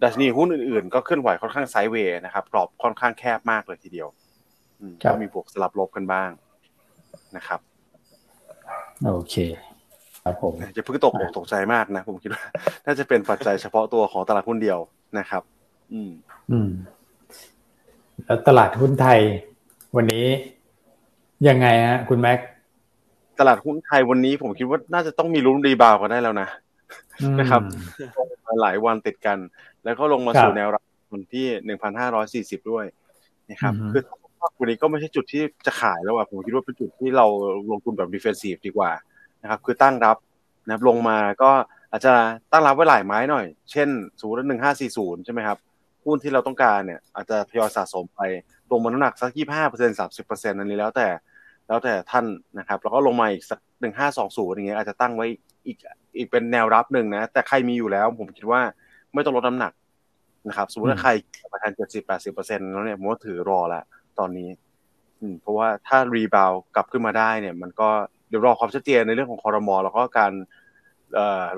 [0.04, 4.08] ดัชนีหุ้นอื่นๆ ก็เคลื่อนไหวค่อนข้างไซด์เวย์นะครับกรอบค่อนข้างแคบมากเลยทีเดียว
[5.12, 6.30] ก็มีบวกสลับลบกันบ้าง
[7.36, 7.60] นะครับ
[9.06, 9.36] โอเค
[10.24, 12.44] ครับผมจะเพิ่งตกอกตกใจมากนะ ผมคิดว่า
[12.86, 14.80] น่าจะเป็นปัจจัยเฉพาะตัวของตลาดหุ้นเดียว
[15.20, 15.44] นะครับ
[15.94, 16.12] อืม
[16.52, 16.70] อืม
[18.26, 19.20] แล้วตลาดหุ้นไทย
[19.96, 20.26] วันนี้
[21.48, 22.40] ยังไงฮะคุณแม็ก
[23.40, 26.48] ตลาดหุ้นไทยวันนี้ผมคิดว่าน่าจะต้องมีลุ้น rebound กันได้แล้วนะ
[27.40, 27.62] นะครับ
[28.18, 29.38] ลงมาหลายวันติดกัน
[29.84, 32.86] แล้วก็ลงมาสู่แนวรับวันที่หนึ่งพันห้าร้อยสี่สิบด้วย
[33.50, 34.04] นะครับคือ
[34.60, 37.26] วันนี้ก็ไม่ใช่จุดที่จะขายแล้วอะผมคิดว่าเป็นจุดที่เรา
[37.72, 38.92] ลงทุนแบบ defensive ดีกว่า
[39.42, 40.18] นะครับ คือตั้งรับ
[40.66, 41.52] นะครับลงมาก็
[41.92, 42.14] อาจจะ
[42.52, 45.58] ตั้งรับไว้หลายไม้หน่อย เช่นสมมติหนึ่งห้าสี่ศูนย์ใช่ไหมครับ
[46.06, 48.22] หุ้นที่เราต้องการเนี่ย อาจจะทยอยสะสมไป
[48.72, 51.08] ลงมาน้ำหนักสักยี่ห้าเปอร์เซ็นต์สามสิบเปอร์เซ็นต์อันนี้แล้วแต่
[51.68, 52.26] แล้วแต่ท่าน
[52.60, 55.26] นะครับ แล้วก็ลงมาอีกสักหนึ่งห้าสองศูนย์อย่างเงี้ยอาจจะตั้งไว้
[55.68, 55.78] อีก
[56.18, 58.62] อีกเป็นแนวรับหนึ่งนะ แต่ใครมีอยู่แล้ว ผมคิดว่า
[59.14, 59.74] ไม่ต้องลดน้ำหนัก
[60.48, 61.12] นะครับสมมติว่าใคร
[61.44, 63.84] ประมาณเจ็ดสิบแปดสิบเปอร์เซ็นต์แล้วเนี่ยผมว่าถือรอละ
[64.20, 64.50] ตอนนี้
[65.22, 67.90] อืมเพราะว่าถ้า rebound กลับขึ้นมาได้เนี่ย มันก็
[68.30, 70.32] เดี๋ยวรอความชัดเจนในเรื่องของคอรมอแล้วก็การ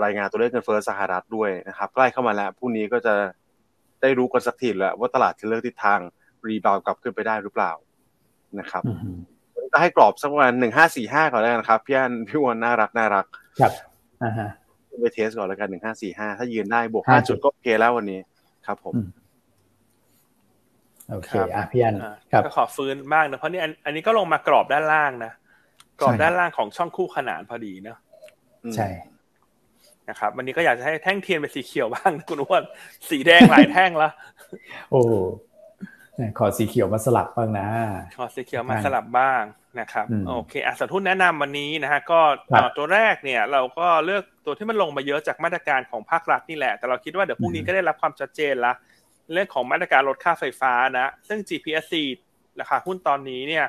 [0.04, 3.14] รายงานตัวเลขเงินเฟ้อสหรัฐด้วยนะครับ ใกล้เข้ามาแล้วพรุ่งนี้ก็จะ
[4.06, 6.00] ได้รู้กันสักทีแล้วว่าตลาดจะเลือกทิศทาง
[6.48, 7.72] รีบาวกลับขึ้นไปได้หรือเปล่า
[8.60, 8.84] นะครับ
[9.72, 13.26] จะให้กรอบสักประมาณหนึ่งห้าสี่ห้าก่อนแล้วกันครับพี่อันพี่วันน่ารักน่ารัก
[13.60, 13.72] ครับ
[14.24, 14.50] อ่าฮะ
[15.02, 18.20] ไปเทสก่อนแล้วกันหนึ่งห้าสี่ห้าถ้ายืนได้บวกห้าจุดก็โอเคแล้ววันนี้
[18.66, 18.94] ครับผม
[21.12, 21.96] โอเคอะพี่อัน
[22.32, 25.32] ครับก็ขอฟื้นมากนะเพราะนี่อันนี้ก็ลงมากรอบด้านล่างนะ
[26.00, 27.98] กรอบด้านล่างของช่องคู่ขนานพอดีเนาะ
[28.76, 28.88] ใช่
[30.10, 32.64] นะครับวันนี้ก็อยากจะให้แท่งเทียนเป็นสีเขียวบ้างคุณอ้วน
[33.10, 34.10] สีแดงหลายแท่งละ
[34.92, 35.02] โอ้
[36.38, 37.68] ขอสีเขียวมาสลับบ้างนะ
[38.18, 39.42] ขอสีเขียวมาสลับบ้าง
[39.80, 42.20] นะครับโอเคอะสทุนแนะนำวันนี้นะฮะก็
[42.78, 48.74] ตัวแรกเนี่ย เราก็เลือกตัวที่มันลงมาเยอะจากมาตรการของภาครัฐนี่แหละ แต่เราคิดว่าเดี๋ยวพรุ่งนี้ก็ได้รับความชัดเจนละ
[49.34, 51.94] เรื่องของมาตรการลดค่าไฟฟ้านะ ซึ่ง GPSC
[52.60, 53.66] ราคาหุ้นตอนนี้เนี่ย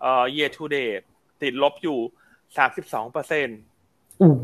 [0.00, 1.04] เอ่อ year to date
[1.42, 1.98] ติดลบอยู่
[2.56, 3.58] สามสิบสองเปอร์เซ็นต์
[4.20, 4.36] ครับ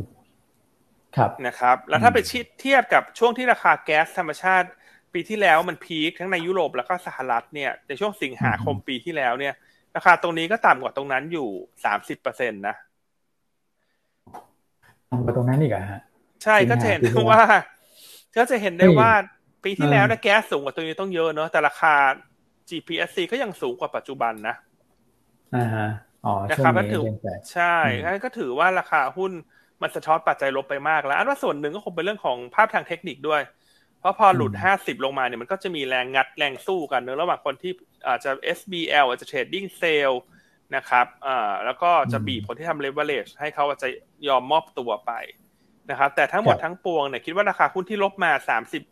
[1.46, 2.18] นะครับ แล้วถ้าไป
[2.60, 4.68] เทียบกับช่วงที่ราคาแก๊สธรรมชาติ
[5.14, 9.54] ปีที่แล้วมันพีคทั้งในยุโรปแล้วก็สหรัฐเนี่ยในช่วงสิงหาคมปีที่แล้วเนี่ย
[9.96, 11.48] ราคาตรงนี้ก็ต่ำกว่าตรงนั้นอยู่
[11.84, 12.76] สามสิบเปอร์เซ็นตนะ
[15.10, 16.00] ต่ำกว่าตรงนั้นอีกอะฮะ
[16.44, 17.42] ใช่ก็จะเห็นได้ว่า
[18.36, 19.10] ก็จะเห็นได้ว่า
[19.64, 21.94] ปีที่แล้วนะแก๊สสูงกว่าตัวนี้ต้องเยอะเนาะแต่ราคา
[22.68, 24.54] GPSC ก็ยังสูงกว่าปัจจุบันนะ
[25.56, 25.88] อ่าฮะ
[26.26, 27.02] อ๋อนะครับก็ถือ
[27.52, 27.76] ใช่
[28.24, 29.32] ก็ถือว่าราคาหุ้น
[29.82, 33.42] มันสะท้อนปัจจัยลบไปมากแล้ว อันว่าส่วนหนึ่งก็คงเป็นเรื่องของภาพทางเทคนิคด้วย
[34.00, 37.72] เพราะพอหลุดห้าสิบลงมาเนี่ยมันก็จะมีแรงงัดแรงสู้กันเนอะระหว่างคนที่
[38.08, 40.12] อาจจะ SBL อาจจะ trading sell
[40.76, 43.88] นะครับอ่าแล้วก็จะบีบคนที่ทำเลเวลเลชให้เขาจะ
[44.28, 45.12] ยอมมอบตัวไป
[45.90, 48.82] นะครับ แต่ทั้งหมดทั้งปวงเนี่ยคิดว่าราคาหุ้นที่ลบมาสามสิบ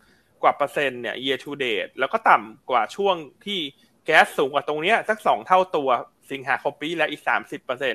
[0.43, 3.59] กว่าเปอร์เซ็นต์เนี่ย year to date แล้วก็ต่ำกว่าช่วงที่
[4.07, 5.88] แก๊สสูงกว่าตรงเนี้ยสักสองเท่าตัว
[6.30, 7.95] สิงหาคมปีแล้วอีกสามสิบเปอร์เซ็น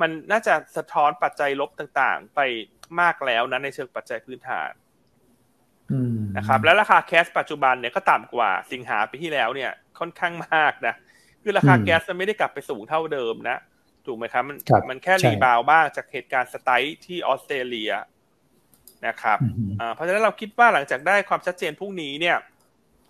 [0.00, 2.40] มันน่าจะสะท้อนปัจจัยลบต่างๆ ไป
[3.00, 4.70] มากแล้วนะในเชิงปัจจัยพื้นฐาน
[6.36, 10.94] นะครับ แล้วราคาแก๊สปัจจุบันเนี่ยก็ต่ำกว่าสิงหาปีที่แล้วเนี่ย ค่อนข้างมากนะ
[11.42, 13.58] คือราคาแก๊สมันไม่ได้กลับไปสูงเท่าเดิมนะ
[14.06, 14.56] ถูกไหมครับมัน
[14.90, 17.92] มันแค่รีบาวบ้างจากเหตุการณ์สไตล์ที่ออสเตรเลีย
[19.06, 19.38] นะครับ
[19.94, 22.36] เพราะฉะนั้นเราคิดว่าหลังจากได้ความชัดเจนพรุ่งนี้เนี่ย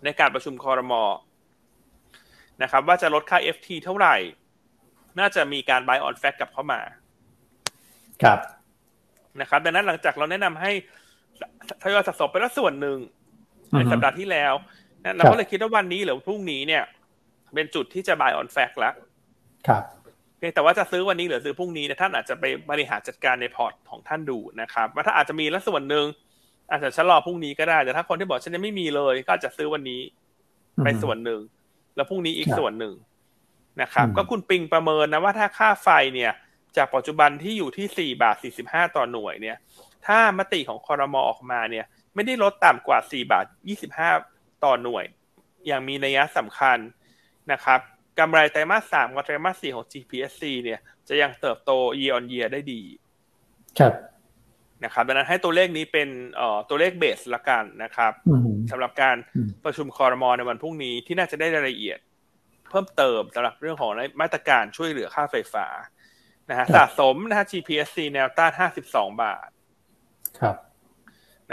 [0.03, 1.03] ในการประชุมคอรมอ
[2.63, 4.15] นะครับ ว่าจะลดค่า FT เท่าไหร่
[5.19, 6.79] น่าจะมีการ buy on fact กลับเข้ามา
[8.23, 8.39] ครับ
[9.41, 10.71] นะครับ ดังนั้นหลังจากเราแนะนำให้
[11.83, 12.97] ทยอยสะสมไปแล้วส่วนหนึ่ง
[13.71, 14.53] ในสัปดาห์ที่แล้ว
[15.17, 16.83] เราก็เลยคิดว่าวันนี้หรือพรุ่งนี้เนี่ย
[17.53, 18.93] เป็นจุดที่จะ buy on fact แล้ว
[19.67, 19.83] ครับ
[20.37, 26.05] เพียงแต่ว่าจะซื้อวันนี้หรือซื้อพรุ่งนี้เนี่ยท่านอาจจะไปบริหารจัดการในพอร์ตของท่านดูนะครับว่าถ้าอาจจะมีแล้วส่วนหนึ่ง
[26.71, 30.01] อาจจะชะลอพรุ่งนี้ก็ได้แต่ถ้าคนที่บอกฉันยังไม่มีเลย ก็อาจจะซื้อวันนี้
[30.83, 31.39] ไปส่วนหนึ่ง
[31.95, 32.93] แล้วพรุ่งนี้อีกส่วนหนึ่ง
[33.81, 36.31] นะครับก็คุณปิงประเมินนะว่าถ้าค่าไฟเนี่ย
[36.77, 39.57] จากปัจจุบันที่อยู่ที่สี่บาทสี่สิบห้าต่อหน่วยเนี่ย
[40.07, 44.09] ถ้ามติของคอรมอออกมาเนี่ย ไม่ได้ลดต่ำกว่าสี่บาทยี่สิบห้า
[44.65, 45.05] ต่อหน่วย
[45.67, 46.77] อย่างมีนัยสำคัญ
[47.51, 47.79] นะครับ
[48.19, 52.81] กำไรไตรมาสสามกับไตรมาสสี่ของ GPSC เนี่ย จะยังเติบโต year on year ได้ดี
[53.79, 53.93] ครับ
[54.83, 58.11] นะครับ ดังนั้นให้ตัวเลขนี้เป็นเอ่อตัวเลขเบสละกันนะครับ
[58.71, 59.15] สำหรับการ
[59.63, 65.67] ประชุมคอรมอในวันพรุ่งนี้ที่น่าจะได้รายละเอียดเพิ่มเติมสำหรับเรื่องของมาตรการช่วยเหลือค่าไฟฟ้า
[66.49, 69.49] นะฮะสะสมนะฮะ GPSC แนวต้านห้าสิบสองบาท
[70.39, 70.55] ครับ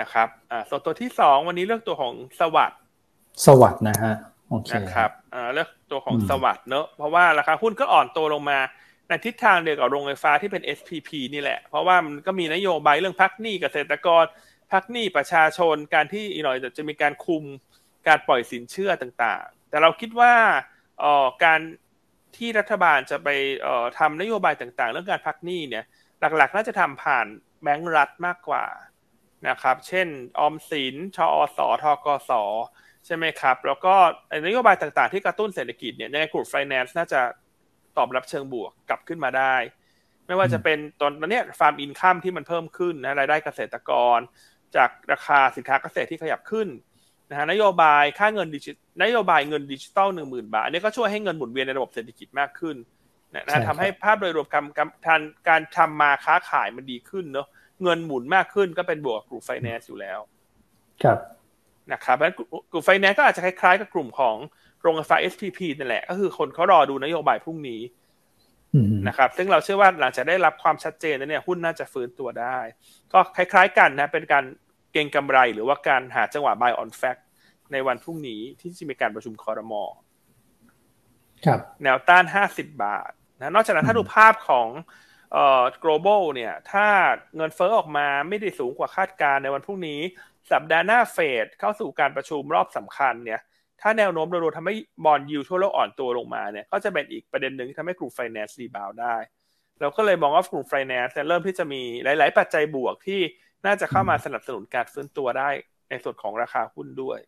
[0.01, 2.81] นะครับ อ่าส่วนตัวที่สองวันนี้เลือกตัวของสวัสด์
[3.47, 4.15] สวัสด์นะฮะ
[4.75, 8.59] นะครับอ่าเลือกตัวของสวัสด์เนอะเพราะว่าราคาหุ้นก็อ่อนตัวลงมา
[9.09, 14.25] ในทิศทางเดียวกับโรงไฟฟ้าที่เป็น SPP นี่แหละ เพราะว่ามันก็มีนโยบายเรื่องพักหนี้เกษตรกร
[14.73, 17.45] พักหนี้ประชาชนการที่อีกหน่อยจะมีการคุม
[18.09, 20.72] การปล่อยสินเชื่อต่างๆ แต่เราคิดว่าออ
[21.45, 21.61] การ
[22.37, 23.29] ที่รัฐบาลจะไป
[23.67, 25.85] ออทำนโยบายต่าง ๆ เรื่องการพักหนี้เนี่ย
[26.21, 27.27] หลักๆ น่าจะทำผ่าน
[27.63, 28.65] แบงก์รัฐมากกว่า
[29.49, 32.31] นะครับ เช่น ออมสิน ชอสทกส
[33.07, 33.95] ใช่ไหมครับ แล้วก็
[34.47, 37.21] นโยบายต่างๆ ที่กระตุ้นเศรษฐกิจเนี่ยในกลุ่มไฟแนนซ์น่าจะ
[37.97, 39.55] ตอบรับเชิงบวกกลับขึ้นมาได้
[40.27, 44.19] ไม่ว่าจะเป็นตอนนี้ farm income ที่มันเพิ่มขึ้นนะรายได้เกษตรกร
[44.77, 46.69] จากราคาสินค้าเกษตรที่ขยับขึ้น
[47.33, 48.71] นะฮะนโยบายค่าเงินดิจิ
[49.03, 52.77] นโยบายเงินดิจิตอลหนึ่งหมื่นบาทอันนี้ก็ช่วยให้เงินหมุนเวียนในระบบเศรษฐกิจมากขึ้น
[53.35, 54.65] นะทำให้ภาพโดยรวมการ
[55.07, 57.47] การการทำมาค้าขายมันดีขึ้นเนาะ
[57.83, 60.19] เงินหมุนมากขึ้นก็เป็นบวกกลุ่มไฟแนนซ์อยู่แล้ว
[61.03, 61.19] ครับ
[61.93, 62.33] นะครับแล้ว
[62.73, 64.37] กลุ่มไฟแนนซ์ก็อาจจะคล้ายๆกับกลุ่มของ
[64.81, 67.81] โรงไฟฟ้า SPP นั่นแหละ ก็คือคนเขารอดูนโยบายพรุ่งนี้
[69.09, 72.59] นะครับ ซึ่งเราเชื่อว่าหลังจากได้รับความชัดเจนแล้วเนี่ยหุ้นน่าจะฟื้นตัวได้
[73.13, 74.45] ก็คล้าย ๆ กันนะ เป็นการ
[74.93, 77.23] เก็งกำไรหรือว่าการหาจังหวะ buy on fact
[77.73, 79.83] ในวันพรุ่งนี้ที่จะมีการประชุมคอรมอ
[81.47, 84.69] ครับแนวต้าน 50 บาทนะนอกจากนั้นถ้าดูภาพของ
[85.33, 86.87] เอ่อ global เนี่ยถ้า
[87.37, 90.01] เงินเฟ้อออกมาไม่ได้สูงกว่าคาดการณ์ในวันพรุ่งนี้
[90.53, 93.41] สัปดาห์หน้าเฟดเข้าสู่การประชุมรอบสำคัญเนี่ย
[93.81, 94.75] ถ้าแนวโน้มโดยรวมทำให้
[95.05, 99.17] bond yield ทั่วโลกอ่อนตัวลงมาเนี่ยก็จะเป็นอีกประเด็นหนึ่งที่ทำให้กลุ่มไฟแนนซ์ rebound ได้
[99.81, 103.21] เราก็เลยมองว่ากลุ่มไฟแนนซ์เริ่มที่จะมีหลาย ๆ ปัจจัยบวกที่
[103.67, 105.49] น่าจะเข้ามาสนับสนุนการฟื้นตัวได้
[105.89, 107.19] ในส่วนของราคาหุ้นด้วย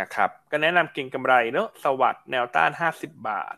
[0.00, 3.56] นะครับ ก็แนะนำเก็งกำไรเนอะ SAWAD แนวต้านห้าสิบบาท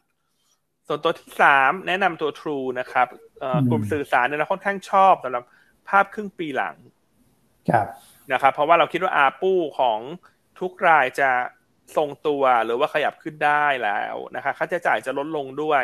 [0.87, 3.09] ส่วนตัวที่สามแนะนำตัว True นะครับ
[3.71, 5.45] กลุ่มสื่อสารเนี่ยเราค่อนข้างชอบสำหรับ
[5.89, 6.77] ภาพครึ่งปีหลัง
[8.33, 9.99] นะครับ เพราะว่าเราคิดว่าอาปูของ
[10.61, 11.31] ทุกรายจะ
[11.97, 15.83] ทรงตัวหรือว่าขยับขึ้นได้แล้วนะครับค่าใช้จ่ายจะลดลงด้วย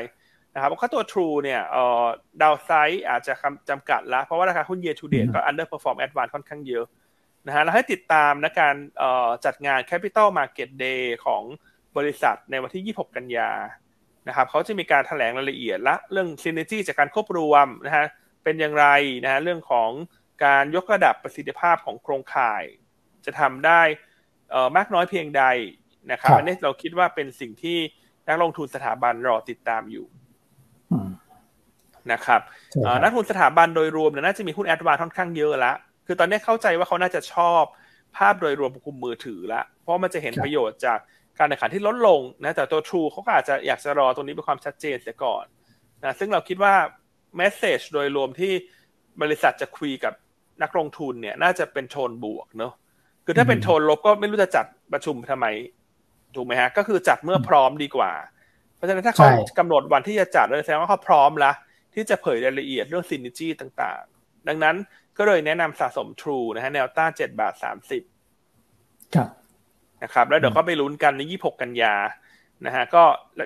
[0.54, 2.04] นะครับเพราะตัว True เนี่ยเอ่อ
[2.42, 3.34] ดาวไซด์อาจจะ
[3.70, 6.84] จำกัดละเพราะว่าราคาหุ้น year to date ก็ underperform advance ค่อนข้างเยอะ
[7.46, 8.74] นะฮะเราให้ติดตามนะการ
[9.44, 11.42] จัดงาน Capital Market Day ของ
[11.96, 13.50] บริษัทในวันที่ 26 กันยา
[14.28, 18.06] นะครับเขาจะมีการถแถลงรายละเอียดละเรื่อง synergy จากการควบรวมนะฮะ
[18.44, 18.86] เป็นอย่างไร
[19.24, 19.90] นะฮะเรื่องของ
[20.44, 22.64] การยกระดับประสิทธิภาพของโครงข่าย
[23.24, 23.82] จะทำได้
[24.76, 25.44] มากน้อยเพียงใด
[26.12, 27.78] นะครับอันนี้เราคิดว่าเป็นสิ่งที่
[28.28, 30.06] นักลงทุนสถาบันรอติดตามอยู่
[32.12, 32.40] นะครับ
[33.02, 35.72] นักทุนสถาบันโดยรวมเนี่ยน่าจะมีหุ้นแอดวานค่อนข้างเยอะละ
[36.06, 37.62] คือตอนนี้เข้าใจว่าเขาน่าจะชอบ
[38.16, 40.98] ภาพโดยรวมคุมมือถือละเพราะมันจะเห็นประโยชน์จาก
[41.38, 45.44] การแข่งขันที่ลดลงนะแต่ตัว True เขาก็อาจจะอยากจะรอตรงนี้เป็นความชัดเจนเสียก่อน
[46.04, 46.74] นะซึ่งเราคิดว่า
[47.36, 48.52] แมสเซจโดยรวมที่
[49.22, 50.12] บริษัทจะคุยกับ
[50.62, 52.72] นักลงทุนเนี่ยน่าจะเป็นโทนบวกเนาะ
[53.24, 55.46] คือถ้าเป็นโทนลบก็ไม่รู้จะจัดประชุมทำไม
[56.34, 58.12] ถูกไหมฮะก็คือจัดเมื่อพร้อมดีกว่า
[58.76, 59.28] เพราะฉะนั้นถ้าเขา
[59.58, 61.54] กำหนดวันที่จะจัดแสดงว่าเขาพร้อมแล้ว
[61.94, 64.76] ที่จะเผยรายละเอียดเรื่องซินิจี้ต่างๆ ดังนั้น
[65.18, 68.02] ก็เลยแนะนำสะสม True นะฮะแนวต้านเจ็ดบาทสามสิบ
[69.14, 69.28] ครับ
[70.02, 71.94] นะครับแล้วเดี๋ยวก็ไปลุ้นกันในยี่หกกันยา
[72.66, 73.04] นะฮะก็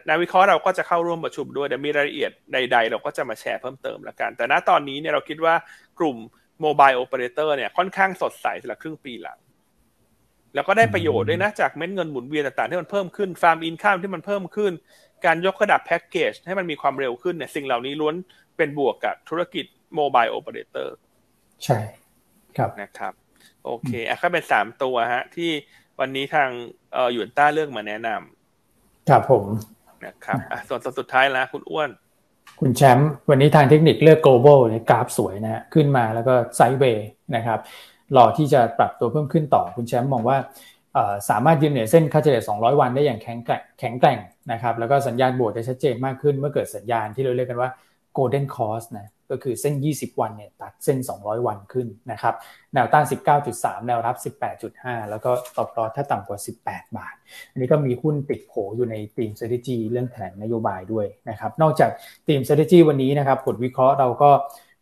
[0.08, 5.54] นักวิเคราะห์เราก็จะเข้าร่วมประชุมด้วยเดี๋ยวมีรายละเอียดใด ๆ เราก็จะมาแชร์เพิ่มเติมละกัน แต่ณตอนนี้เนี่ยเราคิดว่า
[5.98, 6.16] กลุ่ม
[6.60, 9.38] mobile operator เนี่ยค่อนข้างสดใสสำหรับครึ่งปีหลัง
[10.54, 14.72] แล้วก็ได้ประโยชน์ด้วยนะจากเม็ดเงินหมุนเวียนต่างๆ ที่มันเพิ่มขึ้น farm income ที่มันเพิ่มขึ้น
[15.24, 18.14] การยกระดับแพ็กเกจให้มันมีความเร็วขึ้นเนี่ยสิ่งเหล่านี้ล้วน
[18.56, 19.64] เป็นบวกกับธุรกิจ
[19.94, 20.96] โมบายโอเปอเรเตอร์
[21.64, 21.78] ใช่
[22.56, 23.12] ครับนะครับ
[23.64, 25.50] โอเคอะก็เป็นสามตัวฮะ ที่
[26.00, 26.48] วันนี้ทาง
[26.92, 29.44] เอ่อหยวนต้าเลือกมาแนะนำครับผม
[30.06, 31.90] นะครับอะส่วนสุดท้ายแล้วคุณอ้วน
[32.60, 37.58] คุณแชมป์วันนี้ทางเทคนิคเลือก global เนี่ยกราฟสวยนะฮะขึ้นมาแล้วก็ไซด์เวย์นะครับ
[38.16, 40.38] รอที่จะปรับตัวเพิ่มขึ้นต่อคุณแชมป์มองว่า
[41.30, 44.18] สามารถยืนเหนือเส้นค่าเฉลี่ย 200 วันได้อย่างแข็งแกร่งแข็งแกร่ง
[44.52, 47.70] นะครับ แล้วก็สัญญาณบวกจะชัดเจนมากขึ้นเมื่อเกิดสัญญาณที่เราเรียกกันว่า
[48.16, 52.34] golden cross นะ ก็คือเส้น 20 วันเนี่ยตัดเส้น 200 วันขึ้นนะครับ
[52.74, 53.04] แนวต้าน
[53.46, 54.16] 19.3 แนวรับ
[54.68, 57.14] 18.5 แล้วก็ตอบรอถ้าต่ำกว่า 18 บาท
[57.50, 61.90] อันนี้ก็มีหุ้นติดโผอยู่ในทีม strategy เรื่องแถลงนโยบายด้วยนะครับ นอกจาก
[62.26, 64.30] ทีม strategy วันนี้นะครับ ผลวิเคราะห์เราก็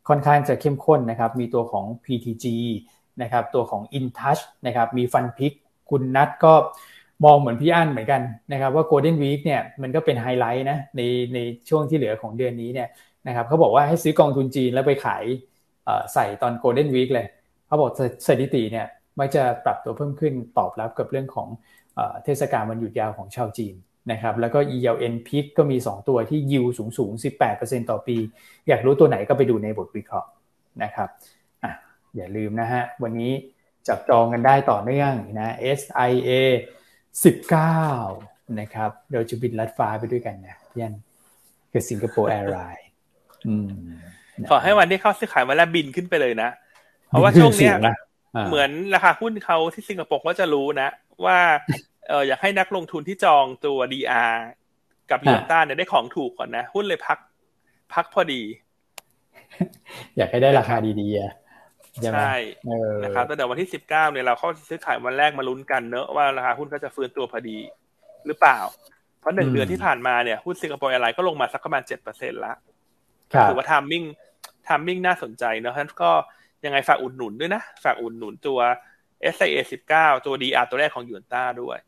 [0.08, 2.46] ค่อนข้างจะเข้มข้นนะครับ มีตัวของ PTG
[3.22, 5.52] นะครับ ตัวของ InTouch นะครับ มีฟันพิก
[5.90, 6.52] คุณนัทก็
[7.24, 8.22] มองเหมือนพี่อั้นเหมือนกัน
[8.52, 11.00] นะครับว่า Golden Week เนี่ยมันก็เป็นไฮไลท์นะใน
[11.34, 12.88] ในช่วงที่เหลือของเดือนนี้เนี่ย
[13.26, 15.24] นะครับเขาบอกว่าให้ซื้อกองทุนจีนแล้วไปขาย
[16.14, 17.26] ใส่ตอน Golden Week เลย
[17.66, 17.90] เขาบอก
[18.26, 18.86] สถิติเนี่ย
[19.16, 21.48] มันจะปรับตัวเพิ่มขึ้นตอบรับกับเรื่องของ
[22.24, 23.74] เทศกาลวันหยุดยาวของชาวจีน
[24.12, 27.10] นะครับแล้วก็ ELN Pick ก็มี 2 ตัวที่ยิวสูงสูง
[27.50, 28.16] 18%ต่อปี
[28.68, 30.28] อยากรู้ตัวไหนก็ไปดูในบทวิเคราะห์
[30.82, 31.08] นะครับ
[31.62, 31.66] อ
[32.16, 33.32] อย่าลืมนะฮะวันนี้
[33.88, 36.30] จับจองกันได้ต่อเนื่องนะ SIA
[37.64, 40.94] 19 นะครับเราจะบินลัดฟ้าไปด้วยกันนะพี่อั้น
[41.72, 42.86] กับสิงคโปร์แอร์ไลน์
[44.50, 46.50] ขอให้วันที่เข้าซื้อขายมาแล้วบินขึ้นไปเลยนะ
[47.08, 47.76] เพราะว่าช่วงเนี้ย
[48.48, 50.88] เหมือนราคาหุ้นเขาที่สิงคโปร์ก็จะรู้นะ
[51.24, 51.38] ว่า
[52.08, 54.24] เอออยากให้นักลงทุนที่จองตัว DR
[55.10, 57.18] กับหยวนต้าเนี่ยได้ของถูกก่อนนะ หุ้นเลยพัก
[57.94, 58.42] พักพอดี
[60.16, 61.45] อยากให้ได้ราคาดีๆ
[62.04, 62.34] อะใช่
[63.04, 67.58] นะครับแต่เดี๋ยววันที่สิบเก้าเนี่ยเราเข้าซื้อขายวันแรกมาลุ้นกันเนอะว่าราคาหุ้นก็จะฟื้นตัวพอดี
[68.26, 68.58] หรือเปล่า
[69.26, 72.52] เพราะหนึ่งเดือนที่ผ่านมาเนี่ยหุ้นสิงคโปร์แอร์ไลน์ก็ลงมาสักประมาณเจ็ดเปอร์เซ็นต์ละ
[73.48, 74.04] ถือว่า timing
[74.66, 76.10] timing น่าสนใจเนอะฉะนั้นก็
[76.64, 78.58] ยังไงฝากอุดหนุนด้วยนะ ฝากอุดหนุนตัว
[79.34, 79.58] SIA
[79.92, 81.78] 19 ตัว DR ตัวแรกของหยวนต้าด้วย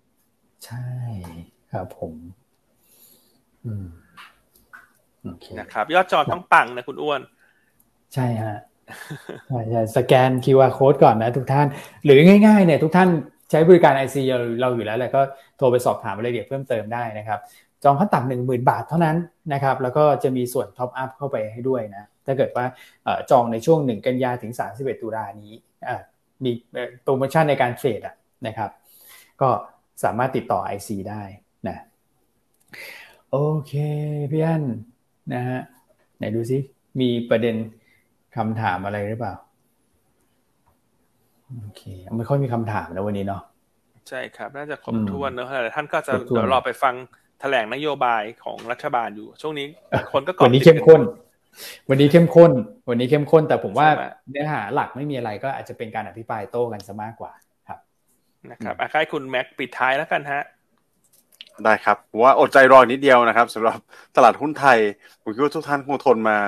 [0.65, 0.87] ใช่
[1.73, 2.15] ครับผม
[3.65, 3.87] อืม
[5.59, 7.21] นะครับ ยอดจองต้องปังนะคุณอ้วน
[8.15, 8.57] ใช่ฮะ
[9.49, 11.67] ใช่ใช่สแกน QR code ก่อนนะทุกท่าน
[12.05, 13.09] หรือง่ายๆเนี่ยทุกท่าน
[13.51, 14.17] ใช้บริการ IC
[14.61, 15.21] เราอยู่แล้วแหละก็
[15.59, 17.39] โทรไปสอบถามรายละเอียดเพิ่มเติมได้นะครับ
[17.85, 19.17] จองขั้นต่ำหนึ่งหมื่นบาทเท่านั้น
[19.53, 22.65] นะครับแล้วก็จะมีส่วน top up เข้าไปให้ด้วยนะถ้าเกิดว่า
[23.31, 25.53] จองในช่วง 1 กันยาถึง 31 ตุลานี้
[26.45, 26.53] มี
[27.03, 28.01] โปรโมชั่นในการเทรด
[28.47, 28.71] นะครับ
[29.41, 29.51] ก็
[30.05, 31.23] สามารถติดต่อ IC ได้
[31.69, 31.77] นะ
[33.31, 33.37] โอ
[33.67, 33.73] เค
[34.31, 34.63] พี่อัน
[35.35, 35.61] นะฮะ
[36.19, 36.59] ไหนดูซิ
[37.01, 37.57] มีประเด็น
[38.39, 39.35] คำถามอะไรหรือเปล่า
[41.63, 41.83] โอเค
[42.17, 43.43] ไม่ค่อยมีคำถามแล้ววันนี้เนาะ
[44.09, 46.95] ใช่ครับ น่าจะครบถ้วนเนอะแต่ท่านก็จะเดี๋ยวรอไปฟัง
[47.41, 49.67] แถลงนโยบายของรัฐบาลอยู่ ช่วงนี้
[50.13, 51.01] คนก็วันนี้เข้มข้น
[51.91, 52.53] วันนี้เข้มข้น
[52.89, 53.89] วันนี้เข้มข้น แต่ผมว่า
[54.31, 57.33] เนื้อหาหลักไม่มีอะไรก็อาจจะเป็นการอภิปรายโต้กันซะมากกว่า
[57.69, 57.79] ครับ
[58.51, 60.43] นะครับอาคายคุณแม็กปิดท้ายแล้วกันฮะ
[61.65, 63.79] ได้ครับว่าอดใจรอนิดเดียวนะครับสำหรับ
[64.17, 64.79] ตลาดหุ้นไทย
[65.23, 66.39] ผมคิดว่าทุกท่านคงทนมา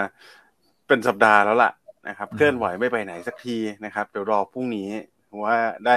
[0.86, 1.70] เป็นสัปดาห์แล้วล่ะ
[2.08, 4.88] นะครับเคลื่อนไหวไม่ไปไหนสักทีนะครับ เดี๋ยวรอพรุ่งนี้
[5.44, 5.96] ว่าได้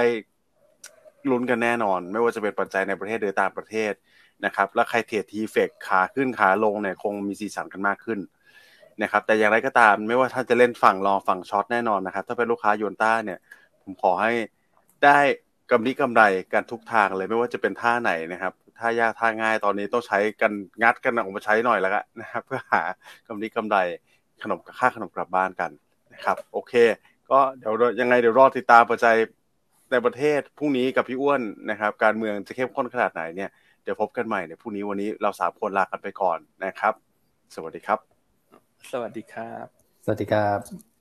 [1.30, 3.92] ลุ้นกันแน่นอน ไม่ว่าจะเป็นปัจจัยในประเทศหรือต่างประเทศ
[4.44, 8.20] นะครับ แล้วใครเทรดทีเฟกขาขึ้นขาลงเนี่ยคงมีสีสันกันมากขึ้น
[9.02, 13.38] นะครับ แต่อย่างไรก็ตามไม่ว่าท่านจะเล่นฝั่งรอฝั่งช็อตแน่นอนนะครับ ถ้าเป็นลูกค้าโยนต้าเนี่ย
[13.82, 14.32] ผมขอให้
[15.04, 15.18] ได้
[15.70, 20.52] กำไรกำไรกันทุกทางเลยไม่ว่าจะเป็นท่าไหนนะครับท่ายากท่าง่ายตอนนี้ต้องใช้กัน
[20.82, 22.82] งัดกันออกมาใช้หน่อยแล้วกันนะครับ เพื่อหา
[23.28, 23.76] กำไรกำไร
[24.42, 25.70] ขนมค่าขนมกลับบ้านกัน
[26.14, 26.74] นะครับโอเค
[27.30, 29.16] ก็เดี๋ยวยังไงเดี๋ยวรอติดตามปัจจัย
[29.90, 31.40] ในประเทศพรุ่งนี้กับพี่อ้วน
[31.70, 33.50] นะครับ การเมืองจะเข้มข้นขนาดไหนเนี่ย
[33.82, 36.94] เดี๋ยวพบกันใหม่ในพรุ่งนี้วันนี้เราสามคนลากันไปก่อนนะครับ
[37.54, 37.98] สวัสดีครับ
[38.92, 39.66] สวัสดีครับ
[40.04, 40.93] สวัสดีครับ